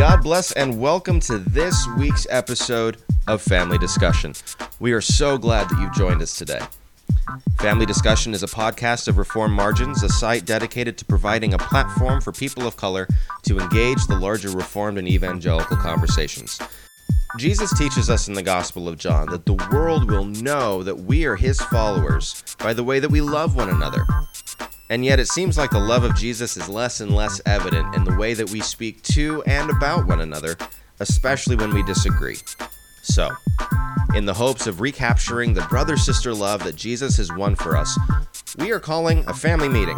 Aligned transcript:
God 0.00 0.22
bless 0.22 0.52
and 0.52 0.80
welcome 0.80 1.20
to 1.20 1.36
this 1.36 1.86
week's 1.98 2.26
episode 2.30 2.96
of 3.28 3.42
Family 3.42 3.76
Discussion. 3.76 4.32
We 4.78 4.92
are 4.92 5.02
so 5.02 5.36
glad 5.36 5.68
that 5.68 5.78
you've 5.78 5.92
joined 5.92 6.22
us 6.22 6.38
today. 6.38 6.60
Family 7.58 7.84
Discussion 7.84 8.32
is 8.32 8.42
a 8.42 8.46
podcast 8.46 9.08
of 9.08 9.18
Reformed 9.18 9.52
Margins, 9.52 10.02
a 10.02 10.08
site 10.08 10.46
dedicated 10.46 10.96
to 10.96 11.04
providing 11.04 11.52
a 11.52 11.58
platform 11.58 12.22
for 12.22 12.32
people 12.32 12.66
of 12.66 12.78
color 12.78 13.08
to 13.42 13.58
engage 13.58 14.06
the 14.06 14.16
larger 14.16 14.48
Reformed 14.48 14.96
and 14.96 15.06
evangelical 15.06 15.76
conversations. 15.76 16.58
Jesus 17.36 17.70
teaches 17.78 18.08
us 18.08 18.26
in 18.26 18.32
the 18.32 18.42
Gospel 18.42 18.88
of 18.88 18.96
John 18.96 19.28
that 19.28 19.44
the 19.44 19.68
world 19.70 20.10
will 20.10 20.24
know 20.24 20.82
that 20.82 20.96
we 20.96 21.26
are 21.26 21.36
his 21.36 21.60
followers 21.60 22.42
by 22.58 22.72
the 22.72 22.82
way 22.82 23.00
that 23.00 23.10
we 23.10 23.20
love 23.20 23.54
one 23.54 23.68
another. 23.68 24.06
And 24.90 25.04
yet, 25.04 25.20
it 25.20 25.28
seems 25.28 25.56
like 25.56 25.70
the 25.70 25.78
love 25.78 26.02
of 26.02 26.16
Jesus 26.16 26.56
is 26.56 26.68
less 26.68 27.00
and 27.00 27.14
less 27.14 27.40
evident 27.46 27.94
in 27.94 28.02
the 28.02 28.16
way 28.16 28.34
that 28.34 28.50
we 28.50 28.60
speak 28.60 29.00
to 29.04 29.40
and 29.44 29.70
about 29.70 30.08
one 30.08 30.20
another, 30.20 30.56
especially 30.98 31.54
when 31.54 31.72
we 31.72 31.84
disagree. 31.84 32.38
So, 33.04 33.30
in 34.16 34.26
the 34.26 34.34
hopes 34.34 34.66
of 34.66 34.80
recapturing 34.80 35.54
the 35.54 35.62
brother 35.62 35.96
sister 35.96 36.34
love 36.34 36.64
that 36.64 36.74
Jesus 36.74 37.16
has 37.18 37.32
won 37.32 37.54
for 37.54 37.76
us, 37.76 37.96
we 38.58 38.72
are 38.72 38.80
calling 38.80 39.24
a 39.28 39.32
family 39.32 39.68
meeting. 39.68 39.96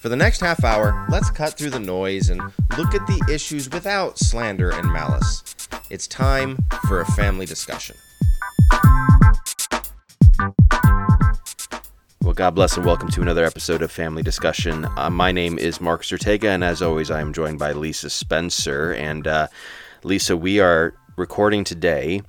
For 0.00 0.08
the 0.08 0.16
next 0.16 0.40
half 0.40 0.64
hour, 0.64 1.06
let's 1.08 1.30
cut 1.30 1.56
through 1.56 1.70
the 1.70 1.78
noise 1.78 2.28
and 2.28 2.40
look 2.76 2.94
at 2.96 3.06
the 3.06 3.24
issues 3.32 3.70
without 3.70 4.18
slander 4.18 4.70
and 4.70 4.92
malice. 4.92 5.44
It's 5.90 6.08
time 6.08 6.58
for 6.88 7.02
a 7.02 7.06
family 7.12 7.46
discussion. 7.46 7.94
Well, 12.32 12.48
God 12.48 12.54
bless 12.54 12.78
and 12.78 12.86
welcome 12.86 13.10
to 13.10 13.20
another 13.20 13.44
episode 13.44 13.82
of 13.82 13.92
Family 13.92 14.22
Discussion. 14.22 14.86
Uh, 14.96 15.10
my 15.10 15.32
name 15.32 15.58
is 15.58 15.82
Mark 15.82 16.02
Ortega, 16.10 16.48
and 16.48 16.64
as 16.64 16.80
always, 16.80 17.10
I 17.10 17.20
am 17.20 17.34
joined 17.34 17.58
by 17.58 17.72
Lisa 17.72 18.08
Spencer. 18.08 18.90
And 18.90 19.26
uh, 19.26 19.48
Lisa, 20.02 20.34
we 20.34 20.58
are 20.58 20.94
recording 21.16 21.62
today, 21.62 22.22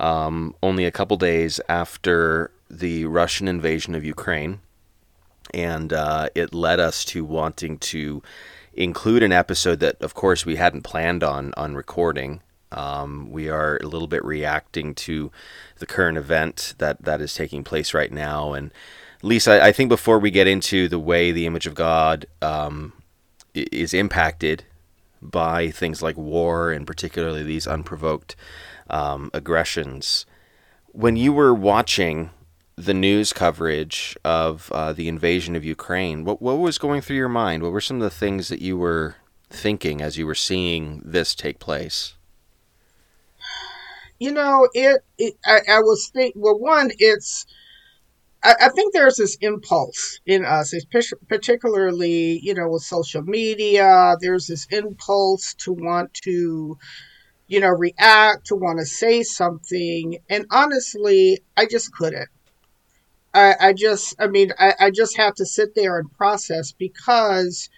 um, 0.00 0.54
only 0.62 0.86
a 0.86 0.90
couple 0.90 1.18
days 1.18 1.60
after 1.68 2.52
the 2.70 3.04
Russian 3.04 3.46
invasion 3.46 3.94
of 3.94 4.02
Ukraine, 4.02 4.60
and 5.52 5.92
uh, 5.92 6.30
it 6.34 6.54
led 6.54 6.80
us 6.80 7.04
to 7.04 7.22
wanting 7.22 7.76
to 7.80 8.22
include 8.72 9.22
an 9.22 9.32
episode 9.32 9.78
that, 9.80 10.00
of 10.00 10.14
course, 10.14 10.46
we 10.46 10.56
hadn't 10.56 10.84
planned 10.84 11.22
on 11.22 11.52
on 11.58 11.74
recording. 11.74 12.40
Um, 12.72 13.30
we 13.30 13.50
are 13.50 13.76
a 13.76 13.86
little 13.86 14.08
bit 14.08 14.24
reacting 14.24 14.94
to 14.94 15.30
the 15.80 15.86
current 15.86 16.16
event 16.16 16.76
that 16.78 17.02
that 17.02 17.20
is 17.20 17.34
taking 17.34 17.62
place 17.62 17.92
right 17.92 18.10
now, 18.10 18.54
and 18.54 18.72
Lisa, 19.24 19.64
I 19.64 19.72
think 19.72 19.88
before 19.88 20.18
we 20.18 20.30
get 20.30 20.46
into 20.46 20.86
the 20.86 20.98
way 20.98 21.32
the 21.32 21.46
image 21.46 21.66
of 21.66 21.74
God 21.74 22.26
um, 22.42 22.92
is 23.54 23.94
impacted 23.94 24.64
by 25.22 25.70
things 25.70 26.02
like 26.02 26.18
war 26.18 26.70
and 26.70 26.86
particularly 26.86 27.42
these 27.42 27.66
unprovoked 27.66 28.36
um, 28.90 29.30
aggressions, 29.32 30.26
when 30.92 31.16
you 31.16 31.32
were 31.32 31.54
watching 31.54 32.28
the 32.76 32.92
news 32.92 33.32
coverage 33.32 34.14
of 34.26 34.70
uh, 34.72 34.92
the 34.92 35.08
invasion 35.08 35.56
of 35.56 35.64
Ukraine, 35.64 36.26
what 36.26 36.42
what 36.42 36.58
was 36.58 36.76
going 36.76 37.00
through 37.00 37.16
your 37.16 37.28
mind? 37.30 37.62
What 37.62 37.72
were 37.72 37.80
some 37.80 37.96
of 37.96 38.02
the 38.02 38.10
things 38.10 38.48
that 38.48 38.60
you 38.60 38.76
were 38.76 39.16
thinking 39.48 40.02
as 40.02 40.18
you 40.18 40.26
were 40.26 40.34
seeing 40.34 41.00
this 41.02 41.34
take 41.34 41.58
place? 41.58 42.12
You 44.18 44.32
know, 44.32 44.68
it. 44.74 45.02
it 45.16 45.38
I, 45.46 45.60
I 45.66 45.80
was 45.80 46.10
think. 46.12 46.34
Well, 46.36 46.58
one, 46.58 46.90
it's 46.98 47.46
I, 48.44 48.54
I 48.60 48.68
think 48.68 48.92
there's 48.92 49.16
this 49.16 49.36
impulse 49.40 50.20
in 50.26 50.44
us, 50.44 50.74
particularly, 51.28 52.38
you 52.42 52.54
know, 52.54 52.68
with 52.68 52.82
social 52.82 53.22
media. 53.22 54.16
There's 54.20 54.46
this 54.46 54.66
impulse 54.70 55.54
to 55.54 55.72
want 55.72 56.14
to, 56.24 56.78
you 57.48 57.60
know, 57.60 57.70
react, 57.70 58.46
to 58.46 58.56
want 58.56 58.78
to 58.78 58.86
say 58.86 59.22
something. 59.22 60.18
And 60.28 60.46
honestly, 60.50 61.40
I 61.56 61.66
just 61.66 61.92
couldn't. 61.92 62.28
I, 63.32 63.54
I 63.60 63.72
just, 63.72 64.14
I 64.20 64.28
mean, 64.28 64.52
I, 64.58 64.74
I 64.78 64.90
just 64.90 65.16
have 65.16 65.34
to 65.36 65.46
sit 65.46 65.74
there 65.74 65.98
and 65.98 66.12
process 66.12 66.72
because 66.72 67.68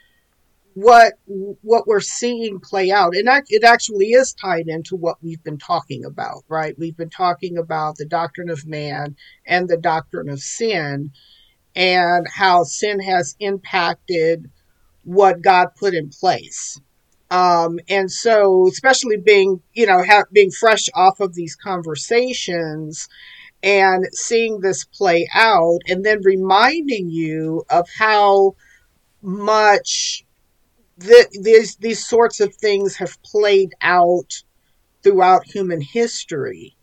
what 0.77 1.15
what 1.63 1.87
we're 1.87 2.01
seeing 2.01 2.61
play 2.61 2.91
out. 2.91 3.17
And 3.17 3.31
it 3.49 3.65
actually 3.65 4.09
is 4.09 4.35
tied 4.35 4.69
into 4.69 4.95
what 4.95 5.17
we've 5.23 5.43
been 5.43 5.57
talking 5.57 6.05
about 6.05 6.45
right? 6.49 6.79
We've 6.79 6.97
been 6.97 7.09
talking 7.09 7.57
about 7.57 7.97
the 7.97 8.05
doctrine 8.05 8.51
of 8.51 8.67
man 8.67 9.17
and 9.47 9.69
the 9.69 9.79
doctrine 9.79 10.29
of 10.29 10.39
sin 10.39 11.13
and 11.75 12.27
how 12.29 12.65
sin 12.65 13.01
has 13.01 13.37
impacted 13.41 14.51
what 15.05 15.41
god 15.41 15.69
put 15.79 15.95
in 15.95 16.11
place. 16.11 16.79
Um, 17.31 17.79
and 17.89 18.13
so 18.13 18.69
especially 18.69 19.17
being 19.17 19.63
you 19.73 19.87
know 19.87 20.05
ha- 20.05 20.25
being 20.31 20.51
fresh 20.51 20.91
off 20.95 21.21
of 21.21 21.35
these 21.35 21.57
conversations 21.57 23.09
and 23.63 24.05
seeing 24.13 24.61
this 24.61 24.85
play 24.85 25.27
out 25.35 25.79
and 25.89 26.05
then 26.05 26.21
reminding 26.23 27.09
you 27.09 27.65
of 27.71 27.89
how 27.97 28.57
much 29.23 30.26
the, 30.97 31.27
these 31.43 31.77
these 31.77 32.07
sorts 32.07 32.41
of 32.41 32.55
things 32.55 32.97
have 32.97 33.23
played 33.23 33.75
out 33.83 34.43
throughout 35.03 35.47
human 35.47 35.81
history. 35.81 36.77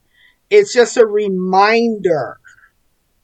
It's 0.50 0.74
just 0.74 0.98
a 0.98 1.06
reminder 1.06 2.40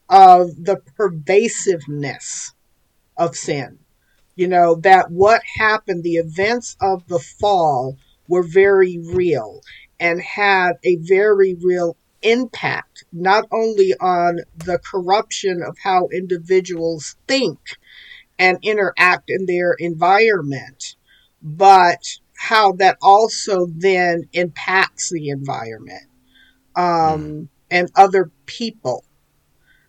of 0.08 0.48
the 0.64 0.82
pervasiveness 0.96 2.52
of 3.16 3.36
sin. 3.36 3.78
You 4.34 4.48
know, 4.48 4.74
that 4.76 5.10
what 5.10 5.42
happened, 5.56 6.02
the 6.02 6.16
events 6.16 6.76
of 6.80 7.06
the 7.06 7.18
fall 7.18 7.96
were 8.26 8.42
very 8.42 8.98
real 8.98 9.60
and 10.00 10.20
had 10.20 10.72
a 10.82 10.96
very 10.96 11.54
real 11.54 11.96
impact, 12.22 13.04
not 13.12 13.46
only 13.52 13.94
on 14.00 14.40
the 14.56 14.78
corruption 14.78 15.62
of 15.62 15.76
how 15.82 16.08
individuals 16.12 17.16
think 17.28 17.58
and 18.40 18.58
interact 18.62 19.28
in 19.28 19.44
their 19.44 19.74
environment, 19.78 20.96
but 21.42 22.02
how 22.36 22.72
that 22.72 22.96
also 23.02 23.66
then 23.66 24.26
impacts 24.32 25.10
the 25.10 25.28
environment 25.28 26.08
um, 26.74 26.84
mm. 26.84 27.48
and 27.70 27.90
other 27.94 28.30
people. 28.46 29.04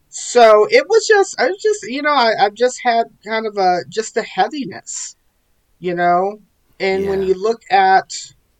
So 0.09 0.67
it 0.69 0.85
was 0.89 1.07
just, 1.07 1.39
I 1.39 1.47
was 1.47 1.61
just, 1.61 1.83
you 1.87 2.01
know, 2.01 2.11
I, 2.11 2.33
I've 2.37 2.53
just 2.53 2.81
had 2.83 3.05
kind 3.25 3.47
of 3.47 3.57
a, 3.57 3.79
just 3.87 4.17
a 4.17 4.21
heaviness, 4.21 5.15
you 5.79 5.95
know? 5.95 6.41
And 6.77 7.05
yeah. 7.05 7.09
when 7.09 7.23
you 7.23 7.35
look 7.35 7.61
at 7.71 8.11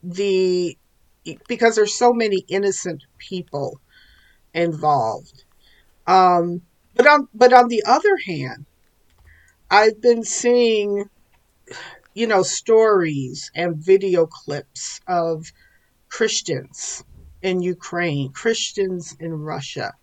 the, 0.02 0.78
because 1.46 1.76
there's 1.76 1.94
so 1.94 2.14
many 2.14 2.46
innocent 2.48 3.04
people 3.18 3.78
involved. 4.54 5.44
Um, 6.06 6.62
but 6.94 7.06
on, 7.06 7.28
but 7.34 7.52
on 7.52 7.68
the 7.68 7.82
other 7.84 8.16
hand, 8.16 8.64
I've 9.72 10.02
been 10.02 10.22
seeing, 10.22 11.08
you 12.12 12.26
know, 12.26 12.42
stories 12.42 13.50
and 13.54 13.74
video 13.74 14.26
clips 14.26 15.00
of 15.08 15.50
Christians 16.10 17.02
in 17.40 17.62
Ukraine, 17.62 18.32
Christians 18.32 19.16
in 19.18 19.32
Russia, 19.32 19.94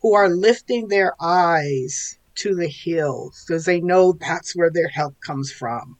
who 0.00 0.14
are 0.14 0.30
lifting 0.30 0.88
their 0.88 1.12
eyes 1.20 2.18
to 2.36 2.54
the 2.54 2.68
hills 2.68 3.44
because 3.46 3.66
they 3.66 3.82
know 3.82 4.14
that's 4.14 4.56
where 4.56 4.70
their 4.70 4.88
help 4.88 5.14
comes 5.20 5.52
from. 5.52 5.98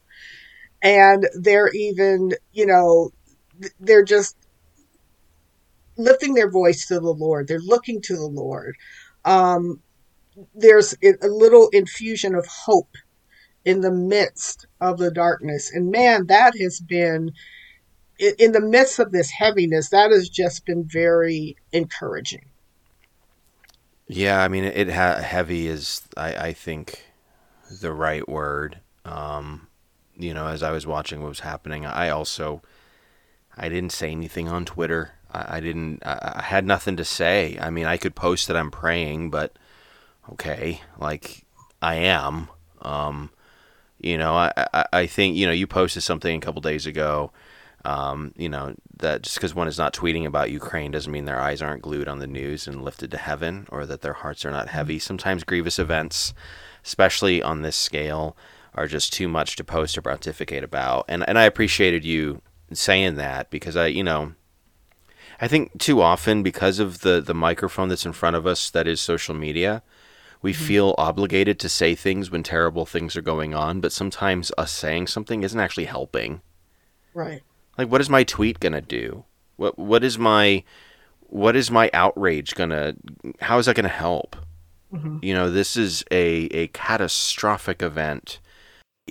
And 0.81 1.29
they're 1.35 1.69
even, 1.69 2.31
you 2.51 2.65
know, 2.65 3.11
they're 3.79 4.03
just 4.03 4.35
lifting 5.97 6.33
their 6.33 6.49
voice 6.49 6.87
to 6.87 6.95
the 6.95 7.13
Lord. 7.13 7.47
They're 7.47 7.59
looking 7.59 8.01
to 8.01 8.15
the 8.15 8.25
Lord. 8.25 8.75
Um, 9.23 9.83
there's 10.55 10.95
a 11.03 11.27
little 11.27 11.69
infusion 11.69 12.33
of 12.35 12.47
hope 12.47 12.97
in 13.65 13.81
the 13.81 13.91
midst 13.91 14.67
of 14.81 14.97
the 14.97 15.11
darkness. 15.11 15.71
And 15.73 15.91
man, 15.91 16.27
that 16.27 16.53
has 16.59 16.79
been, 16.79 17.31
in 18.19 18.51
the 18.51 18.61
midst 18.61 18.99
of 18.99 19.11
this 19.11 19.31
heaviness, 19.31 19.89
that 19.89 20.11
has 20.11 20.29
just 20.29 20.65
been 20.65 20.83
very 20.83 21.55
encouraging. 21.71 22.45
Yeah, 24.07 24.43
I 24.43 24.47
mean, 24.49 24.65
it 24.65 24.89
ha- 24.89 25.21
heavy 25.21 25.67
is, 25.67 26.01
I, 26.17 26.35
I 26.35 26.53
think, 26.53 27.05
the 27.81 27.93
right 27.93 28.27
word. 28.27 28.79
Um, 29.05 29.67
you 30.15 30.33
know, 30.33 30.47
as 30.47 30.61
I 30.61 30.71
was 30.71 30.85
watching 30.85 31.21
what 31.21 31.29
was 31.29 31.39
happening, 31.39 31.85
I 31.85 32.09
also, 32.09 32.61
I 33.57 33.69
didn't 33.69 33.91
say 33.91 34.11
anything 34.11 34.49
on 34.49 34.65
Twitter. 34.65 35.13
I, 35.31 35.57
I 35.57 35.59
didn't, 35.61 36.05
I, 36.05 36.33
I 36.35 36.41
had 36.43 36.65
nothing 36.65 36.97
to 36.97 37.05
say. 37.05 37.57
I 37.59 37.69
mean, 37.69 37.85
I 37.85 37.97
could 37.97 38.13
post 38.13 38.47
that 38.47 38.57
I'm 38.57 38.71
praying, 38.71 39.29
but 39.31 39.57
okay, 40.31 40.81
like 40.99 41.45
I 41.81 41.95
am. 41.95 42.49
Um, 42.81 43.29
you 44.03 44.17
know, 44.17 44.33
I, 44.33 44.51
I, 44.73 44.85
I 44.93 45.05
think, 45.07 45.35
you 45.35 45.45
know, 45.45 45.51
you 45.51 45.67
posted 45.67 46.03
something 46.03 46.35
a 46.35 46.39
couple 46.39 46.61
days 46.61 46.85
ago, 46.85 47.31
um, 47.85 48.33
you 48.37 48.49
know, 48.49 48.75
that 48.97 49.23
just 49.23 49.35
because 49.35 49.55
one 49.55 49.67
is 49.67 49.77
not 49.77 49.93
tweeting 49.93 50.25
about 50.25 50.51
Ukraine 50.51 50.91
doesn't 50.91 51.11
mean 51.11 51.25
their 51.25 51.39
eyes 51.39 51.61
aren't 51.61 51.81
glued 51.81 52.07
on 52.07 52.19
the 52.19 52.27
news 52.27 52.67
and 52.67 52.83
lifted 52.83 53.11
to 53.11 53.17
heaven 53.17 53.67
or 53.69 53.85
that 53.85 54.01
their 54.01 54.13
hearts 54.13 54.45
are 54.45 54.51
not 54.51 54.67
mm-hmm. 54.67 54.75
heavy. 54.75 54.99
Sometimes 54.99 55.43
grievous 55.43 55.79
events, 55.79 56.33
especially 56.85 57.41
on 57.41 57.61
this 57.61 57.75
scale, 57.75 58.37
are 58.75 58.87
just 58.87 59.13
too 59.13 59.27
much 59.27 59.55
to 59.55 59.63
post 59.63 59.97
or 59.97 60.01
pontificate 60.01 60.63
about. 60.63 61.05
And, 61.07 61.27
and 61.27 61.37
I 61.37 61.43
appreciated 61.43 62.05
you 62.05 62.41
saying 62.71 63.15
that 63.15 63.49
because 63.49 63.75
I, 63.75 63.87
you 63.87 64.03
know, 64.03 64.33
I 65.41 65.47
think 65.47 65.77
too 65.77 66.01
often 66.01 66.43
because 66.43 66.79
of 66.79 67.01
the 67.01 67.19
the 67.19 67.33
microphone 67.33 67.89
that's 67.89 68.05
in 68.05 68.13
front 68.13 68.35
of 68.35 68.47
us 68.47 68.69
that 68.69 68.87
is 68.87 69.01
social 69.01 69.35
media, 69.35 69.83
we 70.43 70.53
mm-hmm. 70.53 70.65
feel 70.65 70.95
obligated 70.99 71.59
to 71.59 71.69
say 71.69 71.95
things 71.95 72.29
when 72.29 72.43
terrible 72.43 72.85
things 72.85 73.15
are 73.15 73.21
going 73.21 73.55
on, 73.55 73.79
but 73.79 73.91
sometimes 73.91 74.51
us 74.57 74.71
saying 74.71 75.07
something 75.07 75.41
isn't 75.41 75.59
actually 75.59 75.85
helping. 75.85 76.41
Right. 77.15 77.41
Like 77.77 77.89
what 77.89 78.01
is 78.01 78.09
my 78.09 78.23
tweet 78.23 78.59
going 78.59 78.73
to 78.73 78.81
do? 78.81 79.23
What 79.55 79.79
what 79.79 80.03
is 80.03 80.19
my 80.19 80.63
what 81.21 81.55
is 81.55 81.71
my 81.71 81.89
outrage 81.93 82.53
going 82.53 82.69
to 82.69 82.95
how 83.39 83.57
is 83.57 83.65
that 83.65 83.75
going 83.75 83.85
to 83.85 83.89
help? 83.89 84.35
Mm-hmm. 84.93 85.19
You 85.23 85.33
know, 85.33 85.49
this 85.49 85.75
is 85.75 86.03
a 86.11 86.45
a 86.51 86.67
catastrophic 86.67 87.81
event. 87.81 88.39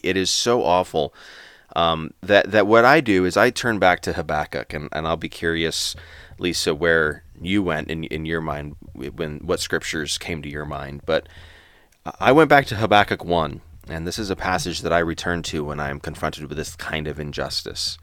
It 0.03 0.17
is 0.17 0.31
so 0.31 0.63
awful 0.63 1.13
um, 1.75 2.13
that 2.23 2.51
that 2.51 2.67
what 2.67 2.85
I 2.85 3.01
do 3.01 3.25
is 3.25 3.37
I 3.37 3.51
turn 3.51 3.79
back 3.79 4.01
to 4.03 4.13
Habakkuk, 4.13 4.73
and, 4.73 4.89
and 4.93 5.07
I'll 5.07 5.17
be 5.17 5.29
curious, 5.29 5.97
Lisa, 6.39 6.75
where 6.75 7.25
you 7.41 7.63
went 7.63 7.89
in 7.89 8.05
in 8.05 8.27
your 8.27 8.41
mind 8.41 8.77
when 8.95 9.39
what 9.39 9.61
scriptures 9.61 10.19
came 10.19 10.43
to 10.43 10.49
your 10.49 10.67
mind. 10.67 11.03
But 11.07 11.29
I 12.21 12.33
went 12.33 12.51
back 12.51 12.67
to 12.67 12.77
Habakkuk 12.77 13.25
one, 13.25 13.61
and 13.89 14.07
this 14.07 14.19
is 14.19 14.31
a 14.31 14.37
passage 14.37 14.83
that 14.83 14.93
I 14.93 14.99
return 14.99 15.43
to 15.45 15.65
when 15.65 15.81
I 15.81 15.91
am 15.91 16.01
confronted 16.01 16.47
with 16.47 16.59
this 16.59 16.77
kind 16.77 17.07
of 17.07 17.21
injustice. 17.21 17.99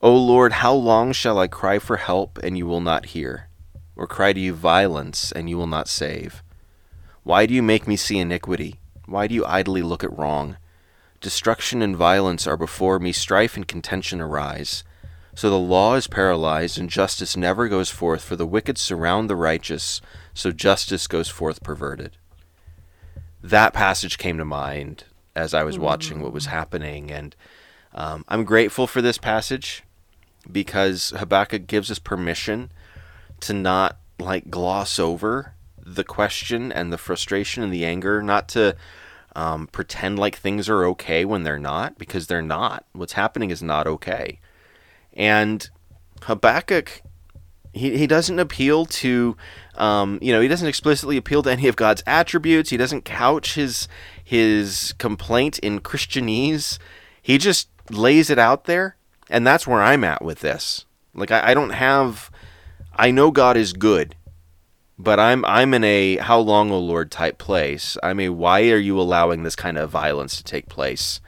O 0.00 0.14
Lord, 0.16 0.54
how 0.54 0.74
long 0.74 1.12
shall 1.12 1.38
I 1.38 1.46
cry 1.46 1.78
for 1.78 1.96
help 1.96 2.38
and 2.42 2.58
you 2.58 2.66
will 2.66 2.80
not 2.80 3.06
hear, 3.06 3.48
or 3.94 4.06
cry 4.06 4.32
to 4.32 4.40
you 4.40 4.52
violence 4.52 5.32
and 5.32 5.48
you 5.48 5.56
will 5.56 5.66
not 5.66 5.88
save? 5.88 6.42
Why 7.22 7.46
do 7.46 7.54
you 7.54 7.62
make 7.62 7.86
me 7.86 7.96
see 7.96 8.18
iniquity? 8.18 8.80
Why 9.06 9.26
do 9.26 9.34
you 9.34 9.46
idly 9.46 9.82
look 9.82 10.02
at 10.02 10.16
wrong? 10.16 10.56
Destruction 11.20 11.82
and 11.82 11.96
violence 11.96 12.48
are 12.48 12.56
before 12.56 12.98
me, 12.98 13.12
strife 13.12 13.56
and 13.56 13.68
contention 13.68 14.20
arise. 14.20 14.82
So 15.34 15.48
the 15.48 15.58
law 15.58 15.94
is 15.94 16.06
paralyzed, 16.06 16.78
and 16.78 16.90
justice 16.90 17.36
never 17.36 17.68
goes 17.68 17.88
forth, 17.88 18.22
for 18.22 18.36
the 18.36 18.46
wicked 18.46 18.76
surround 18.76 19.30
the 19.30 19.36
righteous, 19.36 20.00
so 20.34 20.52
justice 20.52 21.06
goes 21.06 21.28
forth 21.28 21.62
perverted. 21.62 22.18
That 23.42 23.72
passage 23.72 24.18
came 24.18 24.38
to 24.38 24.44
mind 24.44 25.04
as 25.34 25.54
I 25.54 25.62
was 25.64 25.78
watching 25.78 26.20
what 26.20 26.34
was 26.34 26.46
happening, 26.46 27.10
and 27.10 27.34
um, 27.94 28.24
I'm 28.28 28.44
grateful 28.44 28.86
for 28.86 29.00
this 29.00 29.18
passage 29.18 29.82
because 30.50 31.12
Habakkuk 31.16 31.66
gives 31.66 31.90
us 31.90 31.98
permission 31.98 32.70
to 33.40 33.52
not 33.52 33.98
like 34.18 34.50
gloss 34.50 34.98
over 34.98 35.54
the 35.78 36.04
question 36.04 36.70
and 36.70 36.92
the 36.92 36.98
frustration 36.98 37.62
and 37.62 37.72
the 37.72 37.84
anger, 37.84 38.22
not 38.22 38.48
to 38.48 38.76
um, 39.34 39.66
pretend 39.68 40.18
like 40.18 40.36
things 40.36 40.68
are 40.68 40.84
okay 40.84 41.24
when 41.24 41.42
they're 41.42 41.58
not, 41.58 41.98
because 41.98 42.26
they're 42.26 42.42
not. 42.42 42.84
What's 42.92 43.14
happening 43.14 43.50
is 43.50 43.62
not 43.62 43.86
okay. 43.86 44.40
And 45.14 45.68
Habakkuk, 46.22 47.02
he, 47.72 47.96
he 47.96 48.06
doesn't 48.06 48.38
appeal 48.38 48.86
to, 48.86 49.36
um, 49.76 50.18
you 50.22 50.32
know, 50.32 50.40
he 50.40 50.48
doesn't 50.48 50.68
explicitly 50.68 51.16
appeal 51.16 51.42
to 51.42 51.50
any 51.50 51.68
of 51.68 51.76
God's 51.76 52.02
attributes. 52.06 52.70
He 52.70 52.76
doesn't 52.76 53.04
couch 53.04 53.54
his 53.54 53.88
his 54.22 54.94
complaint 54.98 55.58
in 55.58 55.80
Christianese. 55.80 56.78
He 57.20 57.38
just 57.38 57.68
lays 57.90 58.30
it 58.30 58.38
out 58.38 58.64
there, 58.64 58.96
and 59.28 59.46
that's 59.46 59.66
where 59.66 59.82
I'm 59.82 60.04
at 60.04 60.22
with 60.22 60.40
this. 60.40 60.86
Like 61.14 61.30
I, 61.30 61.50
I 61.50 61.54
don't 61.54 61.70
have, 61.70 62.30
I 62.94 63.10
know 63.10 63.30
God 63.30 63.56
is 63.56 63.72
good, 63.72 64.16
but 64.98 65.18
I'm 65.18 65.44
I'm 65.44 65.74
in 65.74 65.84
a 65.84 66.16
how 66.16 66.38
long, 66.38 66.70
O 66.70 66.78
Lord 66.78 67.10
type 67.10 67.38
place. 67.38 67.96
I 68.02 68.14
mean, 68.14 68.38
why 68.38 68.70
are 68.70 68.78
you 68.78 68.98
allowing 69.00 69.42
this 69.42 69.56
kind 69.56 69.76
of 69.76 69.90
violence 69.90 70.36
to 70.36 70.44
take 70.44 70.68
place? 70.68 71.20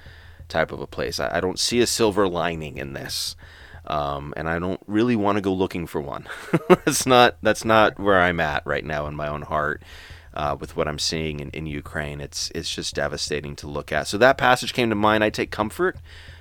Type 0.48 0.72
of 0.72 0.80
a 0.80 0.86
place. 0.86 1.18
I, 1.18 1.36
I 1.36 1.40
don't 1.40 1.58
see 1.58 1.80
a 1.80 1.86
silver 1.86 2.28
lining 2.28 2.78
in 2.78 2.92
this, 2.92 3.34
um, 3.86 4.32
and 4.36 4.48
I 4.48 4.58
don't 4.58 4.80
really 4.86 5.16
want 5.16 5.36
to 5.36 5.42
go 5.42 5.52
looking 5.52 5.86
for 5.86 6.00
one. 6.00 6.26
that's 6.68 7.06
not 7.06 7.36
that's 7.42 7.64
not 7.64 7.98
where 7.98 8.20
I'm 8.20 8.40
at 8.40 8.66
right 8.66 8.84
now 8.84 9.06
in 9.06 9.14
my 9.14 9.28
own 9.28 9.42
heart. 9.42 9.82
Uh, 10.32 10.56
with 10.58 10.76
what 10.76 10.88
I'm 10.88 10.98
seeing 10.98 11.38
in, 11.38 11.50
in 11.50 11.66
Ukraine, 11.66 12.20
it's 12.20 12.50
it's 12.56 12.74
just 12.74 12.96
devastating 12.96 13.54
to 13.56 13.68
look 13.68 13.92
at. 13.92 14.08
So 14.08 14.18
that 14.18 14.36
passage 14.36 14.72
came 14.72 14.90
to 14.90 14.96
mind. 14.96 15.22
I 15.22 15.30
take 15.30 15.52
comfort 15.52 15.96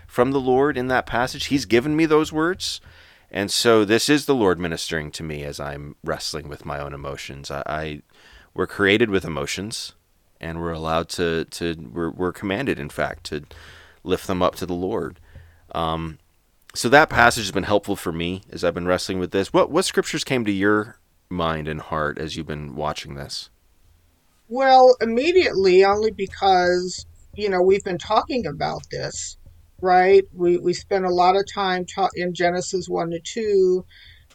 from 0.08 0.32
the 0.32 0.42
Lord 0.42 0.78
in 0.78 0.88
that 0.88 1.06
passage. 1.06 1.46
He's 1.46 1.66
given 1.66 1.96
me 1.96 2.08
those 2.08 2.34
words. 2.34 2.82
And 3.30 3.52
so 3.52 3.84
this 3.84 4.10
is 4.10 4.26
the 4.26 4.36
Lord 4.36 4.60
ministering 4.60 5.12
to 5.12 5.24
me 5.24 5.44
as 5.44 5.60
I'm 5.60 5.96
wrestling 6.04 6.48
with 6.48 6.66
my 6.66 6.80
own 6.80 6.94
emotions. 6.94 7.50
I, 7.50 7.64
I 7.66 8.02
we're 8.54 8.68
created 8.68 9.10
with 9.10 9.26
emotions, 9.26 9.94
and 10.40 10.60
we're 10.60 10.72
allowed 10.72 11.10
to 11.10 11.46
to 11.46 11.90
we're, 11.92 12.12
we're 12.12 12.32
commanded, 12.32 12.80
in 12.80 12.90
fact, 12.90 13.26
to 13.26 13.44
lift 14.04 14.28
them 14.28 14.44
up 14.44 14.56
to 14.56 14.66
the 14.66 14.74
Lord. 14.74 15.20
Um, 15.74 16.20
so 16.74 16.90
that 16.90 17.10
passage 17.10 17.44
has 17.44 17.52
been 17.52 17.64
helpful 17.64 17.96
for 17.96 18.12
me 18.12 18.44
as 18.52 18.64
I've 18.64 18.74
been 18.74 18.88
wrestling 18.88 19.20
with 19.20 19.32
this. 19.32 19.54
What 19.54 19.72
what 19.72 19.86
scriptures 19.86 20.24
came 20.24 20.46
to 20.46 20.52
your 20.52 21.00
mind 21.30 21.68
and 21.68 21.82
heart 21.82 22.18
as 22.18 22.36
you've 22.36 22.48
been 22.48 22.76
watching 22.76 23.16
this? 23.16 23.50
Well, 24.50 24.96
immediately, 25.02 25.84
only 25.86 26.12
because 26.12 27.06
you 27.36 27.50
know 27.50 27.62
we've 27.62 27.84
been 27.84 27.98
talking 27.98 28.46
about 28.46 28.82
this 28.92 29.38
right? 29.84 30.24
We 30.34 30.58
we 30.58 30.74
spent 30.74 31.06
a 31.06 31.14
lot 31.14 31.36
of 31.36 31.46
time 31.54 31.86
ta- 31.86 32.10
in 32.16 32.34
Genesis 32.34 32.88
one 32.88 33.12
to 33.12 33.20
two, 33.20 33.86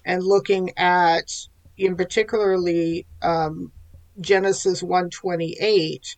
and 0.04 0.22
looking 0.22 0.76
at, 0.76 1.32
in 1.76 1.96
particularly 1.96 3.06
um, 3.22 3.72
Genesis 4.20 4.82
one 4.82 5.08
twenty 5.10 5.56
eight, 5.58 6.16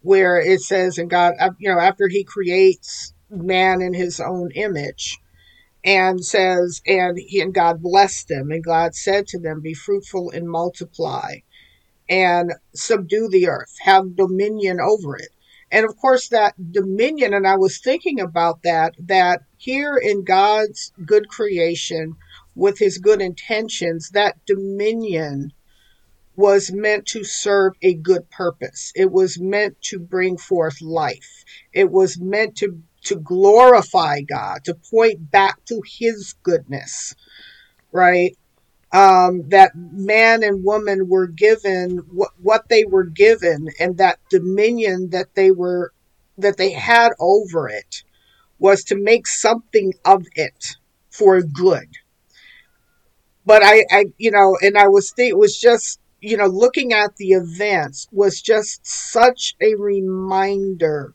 where 0.00 0.40
it 0.40 0.60
says, 0.62 0.98
"And 0.98 1.10
God, 1.10 1.34
you 1.58 1.68
know, 1.70 1.78
after 1.78 2.08
He 2.08 2.24
creates 2.24 3.12
man 3.30 3.82
in 3.82 3.94
His 3.94 4.18
own 4.20 4.50
image." 4.52 5.18
And 5.84 6.24
says, 6.24 6.80
and 6.86 7.18
he 7.18 7.40
and 7.40 7.52
God 7.52 7.82
blessed 7.82 8.28
them, 8.28 8.50
and 8.50 8.62
God 8.62 8.94
said 8.94 9.26
to 9.28 9.38
them, 9.38 9.60
Be 9.60 9.74
fruitful 9.74 10.30
and 10.30 10.48
multiply, 10.48 11.38
and 12.08 12.52
subdue 12.74 13.28
the 13.28 13.48
earth, 13.48 13.74
have 13.82 14.14
dominion 14.14 14.78
over 14.80 15.16
it 15.16 15.30
and 15.72 15.86
of 15.86 15.96
course, 15.96 16.28
that 16.28 16.54
dominion, 16.70 17.32
and 17.32 17.46
I 17.46 17.56
was 17.56 17.80
thinking 17.80 18.20
about 18.20 18.62
that, 18.62 18.94
that 18.98 19.40
here 19.56 19.96
in 19.96 20.22
God's 20.22 20.92
good 21.06 21.28
creation, 21.28 22.14
with 22.54 22.78
his 22.78 22.98
good 22.98 23.22
intentions, 23.22 24.10
that 24.10 24.36
dominion 24.44 25.54
was 26.36 26.70
meant 26.70 27.06
to 27.06 27.24
serve 27.24 27.72
a 27.80 27.94
good 27.94 28.28
purpose. 28.30 28.92
It 28.94 29.10
was 29.10 29.40
meant 29.40 29.80
to 29.84 29.98
bring 29.98 30.36
forth 30.36 30.82
life. 30.82 31.42
It 31.72 31.90
was 31.90 32.20
meant 32.20 32.54
to, 32.58 32.82
to 33.04 33.16
glorify 33.16 34.20
God, 34.20 34.64
to 34.64 34.74
point 34.90 35.30
back 35.30 35.64
to 35.66 35.82
his 35.98 36.34
goodness, 36.42 37.14
right? 37.92 38.36
um, 38.92 39.48
that 39.48 39.72
man 39.74 40.42
and 40.42 40.64
woman 40.64 41.08
were 41.08 41.26
given 41.26 41.98
what, 42.10 42.30
what 42.40 42.68
they 42.68 42.84
were 42.84 43.04
given 43.04 43.68
and 43.80 43.96
that 43.98 44.18
dominion 44.30 45.10
that 45.10 45.34
they 45.34 45.50
were 45.50 45.92
that 46.38 46.56
they 46.56 46.72
had 46.72 47.10
over 47.18 47.68
it 47.68 48.02
was 48.58 48.84
to 48.84 48.96
make 48.96 49.26
something 49.26 49.92
of 50.04 50.24
it 50.34 50.76
for 51.10 51.40
good 51.42 51.88
but 53.44 53.62
I, 53.62 53.84
I 53.90 54.04
you 54.18 54.30
know 54.30 54.56
and 54.62 54.78
i 54.78 54.88
was 54.88 55.12
it 55.18 55.36
was 55.36 55.58
just 55.58 56.00
you 56.20 56.36
know 56.36 56.46
looking 56.46 56.92
at 56.92 57.16
the 57.16 57.32
events 57.32 58.08
was 58.12 58.40
just 58.40 58.86
such 58.86 59.54
a 59.60 59.74
reminder 59.74 61.14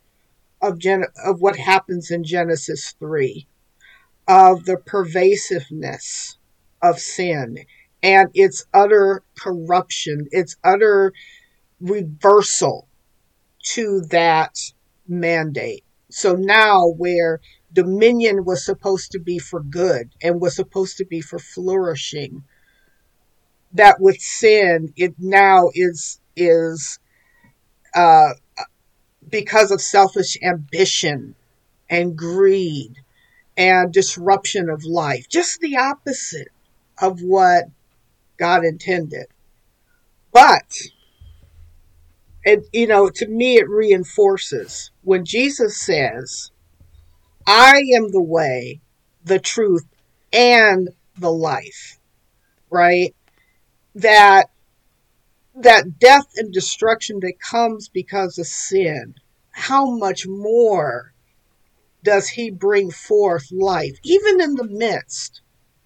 of 0.61 0.79
Gen- 0.79 1.05
of 1.23 1.41
what 1.41 1.57
happens 1.57 2.11
in 2.11 2.23
genesis 2.23 2.95
3 2.99 3.47
of 4.27 4.65
the 4.65 4.77
pervasiveness 4.77 6.37
of 6.81 6.99
sin 6.99 7.57
and 8.03 8.29
its 8.33 8.65
utter 8.73 9.23
corruption, 9.37 10.27
its 10.31 10.55
utter 10.63 11.13
reversal 11.79 12.87
to 13.63 14.01
that 14.09 14.55
mandate. 15.07 15.83
So 16.09 16.35
now, 16.35 16.87
where 16.87 17.41
dominion 17.73 18.45
was 18.45 18.65
supposed 18.65 19.11
to 19.11 19.19
be 19.19 19.39
for 19.39 19.61
good 19.61 20.11
and 20.21 20.41
was 20.41 20.55
supposed 20.55 20.97
to 20.97 21.05
be 21.05 21.21
for 21.21 21.39
flourishing, 21.39 22.43
that 23.73 23.99
with 23.99 24.19
sin, 24.19 24.93
it 24.95 25.15
now 25.17 25.69
is 25.73 26.19
is 26.35 26.99
uh, 27.95 28.33
because 29.29 29.71
of 29.71 29.81
selfish 29.81 30.37
ambition 30.41 31.35
and 31.89 32.17
greed 32.17 32.93
and 33.55 33.91
disruption 33.91 34.69
of 34.69 34.83
life, 34.83 35.27
just 35.29 35.59
the 35.59 35.77
opposite 35.77 36.49
of 37.01 37.21
what 37.21 37.65
God 38.37 38.63
intended. 38.63 39.27
But 40.31 40.71
it, 42.43 42.67
you 42.71 42.87
know, 42.87 43.09
to 43.09 43.27
me, 43.27 43.57
it 43.57 43.69
reinforces 43.69 44.91
when 45.03 45.25
Jesus 45.25 45.81
says, 45.81 46.51
I 47.45 47.83
am 47.95 48.11
the 48.11 48.21
way, 48.21 48.81
the 49.23 49.39
truth, 49.39 49.85
and 50.31 50.89
the 51.17 51.31
life, 51.31 51.99
right? 52.69 53.15
That 53.95 54.49
that 55.61 55.99
death 55.99 56.27
and 56.35 56.53
destruction 56.53 57.19
that 57.21 57.39
comes 57.39 57.89
because 57.89 58.37
of 58.37 58.47
sin, 58.47 59.15
how 59.51 59.89
much 59.89 60.27
more 60.27 61.13
does 62.03 62.29
he 62.29 62.49
bring 62.51 62.91
forth 62.91 63.51
life, 63.51 63.97
even 64.03 64.39
in 64.39 64.55
the 64.55 64.67
midst 64.67 65.41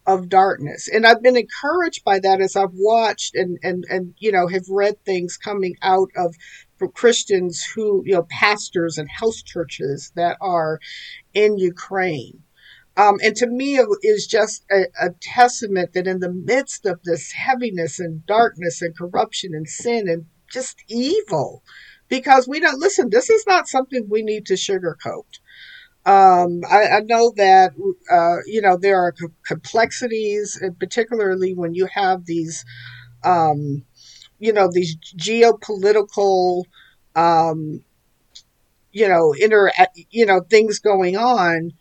of 0.05 0.29
darkness. 0.29 0.89
And 0.91 1.05
I've 1.05 1.21
been 1.21 1.37
encouraged 1.37 2.03
by 2.03 2.19
that 2.19 2.41
as 2.41 2.55
I've 2.55 2.73
watched 2.73 3.35
and, 3.35 3.59
and, 3.63 3.85
and 3.89 4.13
you 4.17 4.31
know, 4.31 4.47
have 4.47 4.67
read 4.69 5.03
things 5.05 5.37
coming 5.37 5.75
out 5.81 6.09
of 6.15 6.35
Christians 6.93 7.63
who, 7.63 8.03
you 8.05 8.13
know, 8.13 8.25
pastors 8.29 8.97
and 8.97 9.07
house 9.09 9.43
churches 9.43 10.11
that 10.15 10.37
are 10.41 10.79
in 11.33 11.57
Ukraine. 11.57 12.41
Um, 12.97 13.19
and 13.23 13.35
to 13.37 13.47
me, 13.47 13.77
it 13.77 13.87
is 14.03 14.27
just 14.27 14.65
a, 14.69 14.83
a 14.99 15.11
testament 15.21 15.93
that 15.93 16.07
in 16.07 16.19
the 16.19 16.31
midst 16.31 16.85
of 16.85 17.01
this 17.03 17.31
heaviness 17.31 17.99
and 17.99 18.25
darkness 18.25 18.81
and 18.81 18.97
corruption 18.97 19.53
and 19.53 19.67
sin 19.67 20.09
and 20.09 20.25
just 20.51 20.83
evil, 20.89 21.63
because 22.09 22.47
we 22.47 22.59
don't 22.59 22.79
listen, 22.79 23.09
this 23.09 23.29
is 23.29 23.45
not 23.47 23.69
something 23.69 24.07
we 24.09 24.21
need 24.21 24.45
to 24.47 24.55
sugarcoat. 24.55 25.39
Um, 26.05 26.61
I, 26.69 26.87
I, 26.87 26.99
know 27.01 27.31
that 27.37 27.73
uh, 28.11 28.37
you 28.47 28.59
know 28.59 28.75
there 28.75 28.97
are 28.97 29.13
complexities, 29.45 30.59
particularly 30.79 31.53
when 31.53 31.75
you 31.75 31.87
have 31.93 32.25
these, 32.25 32.65
um, 33.23 33.85
you 34.39 34.51
know, 34.51 34.67
these 34.71 34.97
geopolitical, 34.97 36.63
um, 37.15 37.83
you 38.91 39.07
know, 39.07 39.33
inter, 39.39 39.71
you 40.09 40.25
know, 40.25 40.41
things 40.41 40.79
going 40.79 41.17
on 41.17 41.71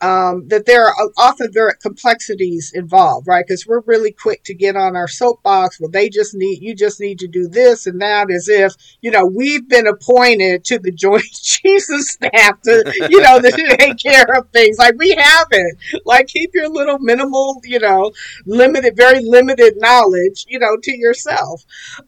um, 0.00 0.48
that 0.48 0.66
there 0.66 0.84
are 0.86 0.94
often 1.16 1.50
there 1.52 1.68
are 1.68 1.78
complexities 1.80 2.72
involved, 2.74 3.26
right? 3.26 3.44
Because 3.46 3.66
we're 3.66 3.80
really 3.86 4.12
quick 4.12 4.42
to 4.44 4.54
get 4.54 4.76
on 4.76 4.96
our 4.96 5.08
soapbox. 5.08 5.80
Well, 5.80 5.90
they 5.90 6.08
just 6.08 6.34
need 6.34 6.62
you 6.62 6.74
just 6.74 7.00
need 7.00 7.18
to 7.20 7.28
do 7.28 7.48
this 7.48 7.86
and 7.86 8.00
that, 8.02 8.30
as 8.30 8.48
if 8.48 8.74
you 9.00 9.10
know 9.10 9.24
we've 9.24 9.68
been 9.68 9.86
appointed 9.86 10.64
to 10.66 10.78
the 10.78 10.90
Joint 11.04 11.24
Chiefs 11.32 11.90
of 11.90 12.00
Staff 12.02 12.60
to 12.62 13.08
you 13.10 13.20
know 13.20 13.40
to 13.40 13.50
take 13.78 13.98
care 13.98 14.26
of 14.36 14.48
things. 14.50 14.78
Like 14.78 14.94
we 14.98 15.14
haven't. 15.16 15.78
Like 16.04 16.26
keep 16.26 16.50
your 16.54 16.68
little 16.68 16.98
minimal, 16.98 17.60
you 17.64 17.78
know, 17.78 18.12
limited, 18.46 18.96
very 18.96 19.20
limited 19.22 19.74
knowledge, 19.76 20.44
you 20.48 20.58
know, 20.58 20.76
to 20.82 20.96
yourself. 20.96 21.64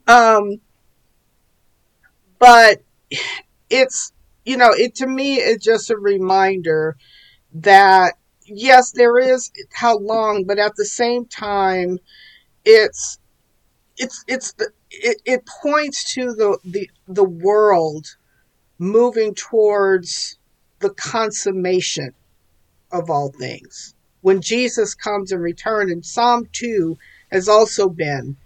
Um, 0.07 0.61
but 2.39 2.83
it's 3.71 4.13
you 4.45 4.57
know 4.57 4.71
it 4.73 4.95
to 4.95 5.07
me 5.07 5.37
it's 5.37 5.65
just 5.65 5.91
a 5.91 5.97
reminder 5.97 6.97
that 7.63 8.15
yes, 8.47 8.93
there 8.93 9.19
is 9.19 9.51
how 9.73 9.99
long, 9.99 10.45
but 10.45 10.59
at 10.59 10.77
the 10.77 10.85
same 10.85 11.27
time, 11.27 11.99
it's 12.65 13.19
it's 13.97 14.25
it's 14.29 14.53
the 14.55 14.71
it, 14.91 15.21
it 15.25 15.47
points 15.47 16.15
to 16.15 16.35
the, 16.35 16.59
the 16.65 16.91
the 17.09 17.25
world 17.25 18.17
moving 18.79 19.35
towards 19.35 20.39
the 20.81 20.91
consummation 20.91 22.13
of 22.93 23.11
all 23.11 23.33
things. 23.33 23.95
When 24.21 24.41
Jesus 24.41 24.95
comes 24.95 25.33
and 25.33 25.43
returns, 25.43 25.91
and 25.91 26.05
Psalm 26.05 26.49
2 26.53 26.99
has 27.31 27.49
also 27.49 27.89
been 27.89 28.37